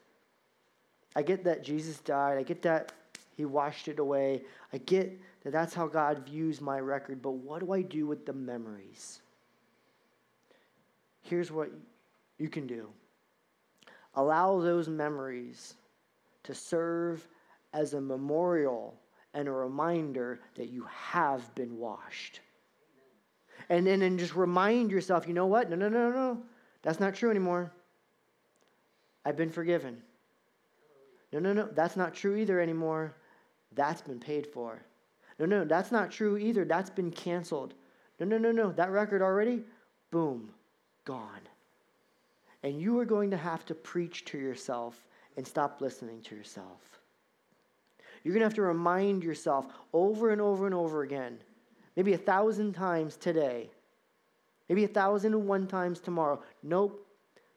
I 1.15 1.21
get 1.21 1.45
that 1.45 1.63
Jesus 1.63 1.99
died. 1.99 2.37
I 2.37 2.43
get 2.43 2.61
that 2.63 2.91
he 3.37 3.45
washed 3.45 3.87
it 3.87 3.99
away. 3.99 4.41
I 4.73 4.79
get 4.79 5.17
that 5.45 5.53
that's 5.53 5.73
how 5.73 5.87
God 5.87 6.25
views 6.25 6.59
my 6.59 6.81
record. 6.81 7.21
But 7.21 7.35
what 7.35 7.61
do 7.61 7.71
I 7.71 7.81
do 7.81 8.05
with 8.05 8.25
the 8.25 8.33
memories? 8.33 9.21
Here's 11.21 11.51
what 11.51 11.69
you 12.37 12.49
can 12.49 12.67
do 12.67 12.87
allow 14.15 14.59
those 14.59 14.89
memories 14.89 15.75
to 16.43 16.53
serve 16.53 17.25
as 17.73 17.93
a 17.93 18.01
memorial 18.01 18.93
and 19.33 19.47
a 19.47 19.51
reminder 19.51 20.41
that 20.55 20.69
you 20.69 20.85
have 20.89 21.53
been 21.55 21.77
washed. 21.77 22.41
And 23.69 23.87
then 23.87 24.01
and 24.01 24.19
just 24.19 24.35
remind 24.35 24.91
yourself, 24.91 25.27
you 25.27 25.33
know 25.33 25.45
what? 25.45 25.69
No, 25.69 25.77
no, 25.77 25.87
no, 25.87 26.09
no, 26.09 26.15
no. 26.15 26.37
That's 26.81 26.99
not 26.99 27.15
true 27.15 27.29
anymore. 27.29 27.71
I've 29.23 29.37
been 29.37 29.51
forgiven. 29.51 30.01
No, 31.31 31.39
no, 31.39 31.53
no. 31.53 31.69
That's 31.73 31.95
not 31.95 32.13
true 32.13 32.35
either 32.35 32.59
anymore. 32.59 33.15
That's 33.73 34.01
been 34.01 34.19
paid 34.19 34.47
for. 34.47 34.81
No, 35.39 35.45
no, 35.45 35.63
that's 35.63 35.91
not 35.91 36.11
true 36.11 36.37
either. 36.37 36.65
That's 36.65 36.89
been 36.89 37.11
canceled. 37.11 37.73
No, 38.19 38.25
no, 38.25 38.37
no, 38.37 38.51
no. 38.51 38.71
That 38.73 38.91
record 38.91 39.21
already, 39.21 39.63
boom, 40.11 40.49
gone. 41.11 41.47
And 42.63 42.79
you 42.79 42.99
are 42.99 43.05
going 43.05 43.31
to 43.31 43.37
have 43.37 43.65
to 43.65 43.75
preach 43.75 44.23
to 44.25 44.37
yourself 44.37 45.05
and 45.35 45.45
stop 45.45 45.81
listening 45.81 46.21
to 46.21 46.35
yourself. 46.35 46.99
You're 48.23 48.33
going 48.33 48.41
to 48.41 48.45
have 48.45 48.53
to 48.55 48.61
remind 48.61 49.23
yourself 49.23 49.65
over 49.91 50.29
and 50.29 50.39
over 50.39 50.67
and 50.67 50.75
over 50.75 51.01
again, 51.01 51.39
maybe 51.97 52.13
a 52.13 52.17
thousand 52.17 52.73
times 52.73 53.17
today, 53.17 53.69
maybe 54.69 54.85
a 54.85 54.87
thousand 54.87 55.33
and 55.33 55.47
one 55.47 55.67
times 55.67 55.99
tomorrow. 55.99 56.41
Nope, 56.63 57.05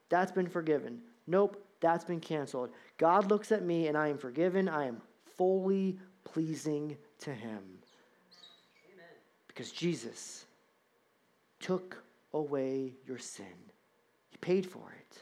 that's 0.09 0.33
been 0.33 0.49
forgiven. 0.49 1.01
Nope, 1.29 1.63
that's 1.81 2.05
been 2.05 2.21
canceled. 2.21 2.71
God 2.99 3.31
looks 3.31 3.53
at 3.53 3.63
me 3.63 3.87
and 3.87 3.97
I 3.97 4.09
am 4.09 4.19
forgiven. 4.19 4.69
I 4.69 4.87
am 4.87 5.01
fully 5.37 5.99
pleasing 6.25 6.97
to 7.21 7.31
Him. 7.31 7.61
Amen. 8.91 9.15
Because 9.47 9.71
Jesus 9.71 10.47
took 11.61 12.03
away 12.35 12.93
your 13.07 13.19
sin. 13.19 13.47
He 14.31 14.37
paid 14.39 14.67
for 14.67 14.93
it. 15.01 15.19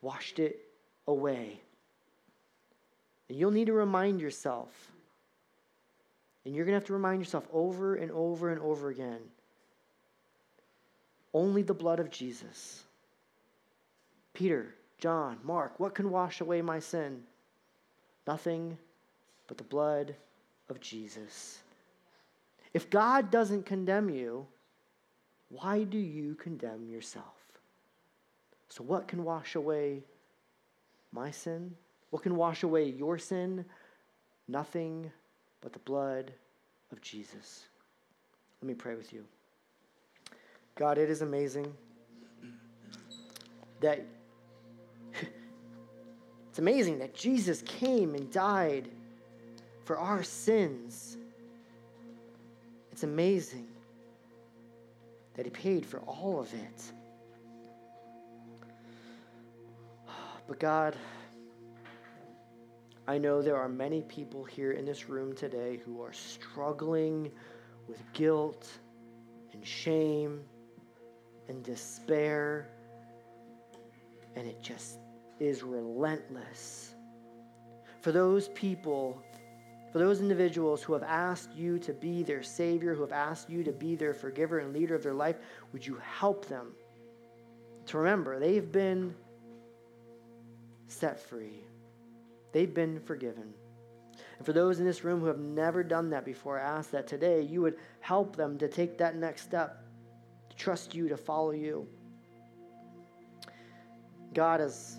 washed 0.00 0.40
it 0.40 0.58
away. 1.06 1.60
And 3.28 3.38
you'll 3.38 3.52
need 3.52 3.66
to 3.66 3.72
remind 3.72 4.20
yourself. 4.20 4.90
And 6.44 6.54
you're 6.54 6.64
going 6.64 6.72
to 6.72 6.80
have 6.80 6.86
to 6.86 6.92
remind 6.92 7.20
yourself 7.20 7.46
over 7.52 7.94
and 7.94 8.10
over 8.10 8.50
and 8.50 8.60
over 8.60 8.88
again. 8.88 9.20
Only 11.32 11.62
the 11.62 11.74
blood 11.74 12.00
of 12.00 12.10
Jesus. 12.10 12.82
Peter, 14.34 14.74
John, 14.98 15.38
Mark, 15.44 15.78
what 15.78 15.94
can 15.94 16.10
wash 16.10 16.40
away 16.40 16.62
my 16.62 16.78
sin? 16.78 17.22
Nothing 18.26 18.76
but 19.46 19.56
the 19.56 19.64
blood 19.64 20.14
of 20.68 20.80
Jesus. 20.80 21.60
If 22.74 22.90
God 22.90 23.30
doesn't 23.30 23.66
condemn 23.66 24.08
you, 24.08 24.46
why 25.52 25.84
do 25.84 25.98
you 25.98 26.34
condemn 26.34 26.88
yourself? 26.88 27.26
So, 28.70 28.82
what 28.82 29.06
can 29.06 29.22
wash 29.22 29.54
away 29.54 30.02
my 31.12 31.30
sin? 31.30 31.74
What 32.08 32.22
can 32.22 32.36
wash 32.36 32.62
away 32.62 32.88
your 32.88 33.18
sin? 33.18 33.66
Nothing 34.48 35.10
but 35.60 35.74
the 35.74 35.78
blood 35.80 36.32
of 36.90 37.02
Jesus. 37.02 37.66
Let 38.62 38.68
me 38.68 38.74
pray 38.74 38.94
with 38.94 39.12
you. 39.12 39.24
God, 40.74 40.96
it 40.96 41.10
is 41.10 41.20
amazing 41.20 41.70
that 43.80 44.02
it's 46.48 46.58
amazing 46.58 46.98
that 47.00 47.14
Jesus 47.14 47.60
came 47.62 48.14
and 48.14 48.30
died 48.30 48.88
for 49.84 49.98
our 49.98 50.22
sins. 50.22 51.18
It's 52.90 53.02
amazing 53.02 53.71
that 55.34 55.46
He 55.46 55.50
paid 55.50 55.84
for 55.86 56.00
all 56.00 56.40
of 56.40 56.52
it. 56.54 56.92
But 60.46 60.58
God, 60.58 60.96
I 63.06 63.18
know 63.18 63.42
there 63.42 63.56
are 63.56 63.68
many 63.68 64.02
people 64.02 64.44
here 64.44 64.72
in 64.72 64.84
this 64.84 65.08
room 65.08 65.34
today 65.34 65.80
who 65.84 66.02
are 66.02 66.12
struggling 66.12 67.30
with 67.88 68.00
guilt 68.12 68.68
and 69.52 69.66
shame 69.66 70.42
and 71.48 71.62
despair, 71.62 72.68
and 74.36 74.46
it 74.46 74.62
just 74.62 74.98
is 75.40 75.62
relentless. 75.62 76.94
For 78.00 78.12
those 78.12 78.48
people, 78.48 79.22
for 79.92 79.98
those 79.98 80.20
individuals 80.20 80.82
who 80.82 80.94
have 80.94 81.02
asked 81.02 81.54
you 81.54 81.78
to 81.80 81.92
be 81.92 82.22
their 82.22 82.42
Savior, 82.42 82.94
who 82.94 83.02
have 83.02 83.12
asked 83.12 83.50
you 83.50 83.62
to 83.62 83.72
be 83.72 83.94
their 83.94 84.14
forgiver 84.14 84.60
and 84.60 84.72
leader 84.72 84.94
of 84.94 85.02
their 85.02 85.12
life, 85.12 85.36
would 85.72 85.86
you 85.86 85.96
help 86.02 86.46
them 86.46 86.72
to 87.86 87.98
remember 87.98 88.38
they've 88.38 88.72
been 88.72 89.14
set 90.88 91.20
free? 91.20 91.60
They've 92.52 92.72
been 92.72 93.00
forgiven. 93.00 93.52
And 94.38 94.46
for 94.46 94.54
those 94.54 94.80
in 94.80 94.86
this 94.86 95.04
room 95.04 95.20
who 95.20 95.26
have 95.26 95.38
never 95.38 95.84
done 95.84 96.08
that 96.10 96.24
before, 96.24 96.58
I 96.58 96.78
ask 96.78 96.90
that 96.90 97.06
today 97.06 97.42
you 97.42 97.60
would 97.60 97.76
help 98.00 98.34
them 98.34 98.56
to 98.58 98.68
take 98.68 98.96
that 98.98 99.16
next 99.16 99.42
step, 99.42 99.84
to 100.48 100.56
trust 100.56 100.94
you, 100.94 101.08
to 101.08 101.18
follow 101.18 101.50
you. 101.50 101.86
God, 104.32 104.62
as 104.62 104.98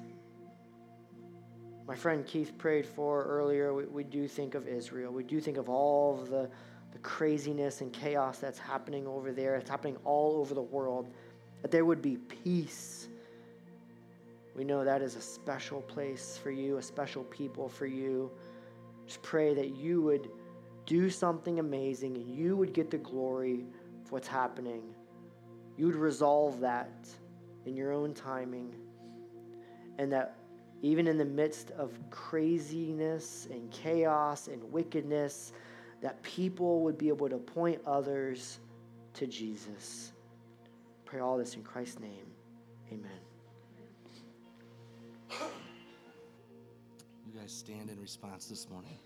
my 1.87 1.95
friend 1.95 2.25
Keith 2.25 2.57
prayed 2.57 2.85
for 2.85 3.23
earlier, 3.23 3.73
we, 3.73 3.85
we 3.85 4.03
do 4.03 4.27
think 4.27 4.55
of 4.55 4.67
Israel. 4.67 5.11
We 5.11 5.23
do 5.23 5.39
think 5.39 5.57
of 5.57 5.69
all 5.69 6.19
of 6.19 6.29
the, 6.29 6.49
the 6.91 6.99
craziness 6.99 7.81
and 7.81 7.91
chaos 7.91 8.39
that's 8.39 8.59
happening 8.59 9.07
over 9.07 9.31
there. 9.31 9.55
It's 9.55 9.69
happening 9.69 9.97
all 10.03 10.37
over 10.37 10.53
the 10.53 10.61
world. 10.61 11.09
That 11.61 11.71
there 11.71 11.85
would 11.85 12.01
be 12.01 12.17
peace 12.17 13.07
we 14.55 14.63
know 14.63 14.83
that 14.83 15.01
is 15.01 15.15
a 15.15 15.21
special 15.21 15.81
place 15.81 16.39
for 16.41 16.51
you, 16.51 16.77
a 16.77 16.81
special 16.81 17.23
people 17.25 17.67
for 17.67 17.87
you. 17.87 18.31
Just 19.07 19.21
pray 19.23 19.53
that 19.53 19.75
you 19.75 20.01
would 20.01 20.29
do 20.85 21.09
something 21.09 21.59
amazing 21.59 22.15
and 22.17 22.29
you 22.29 22.55
would 22.55 22.73
get 22.73 22.91
the 22.91 22.97
glory 22.97 23.65
for 24.05 24.11
what's 24.11 24.27
happening. 24.27 24.83
You 25.77 25.87
would 25.87 25.95
resolve 25.95 26.59
that 26.59 27.07
in 27.65 27.75
your 27.75 27.91
own 27.91 28.13
timing. 28.13 28.75
And 29.97 30.11
that 30.11 30.35
even 30.83 31.07
in 31.07 31.17
the 31.17 31.25
midst 31.25 31.71
of 31.71 31.97
craziness 32.11 33.47
and 33.49 33.71
chaos 33.71 34.49
and 34.49 34.61
wickedness, 34.71 35.53
that 36.01 36.21
people 36.23 36.81
would 36.81 36.97
be 36.97 37.07
able 37.07 37.29
to 37.29 37.37
point 37.37 37.81
others 37.87 38.59
to 39.13 39.25
Jesus. 39.25 40.11
Pray 41.05 41.21
all 41.21 41.37
this 41.37 41.55
in 41.55 41.63
Christ's 41.63 42.01
name. 42.01 42.25
Amen. 42.91 43.09
You 47.25 47.39
guys 47.39 47.53
stand 47.53 47.89
in 47.89 47.97
response 48.01 48.47
this 48.47 48.69
morning? 48.69 48.99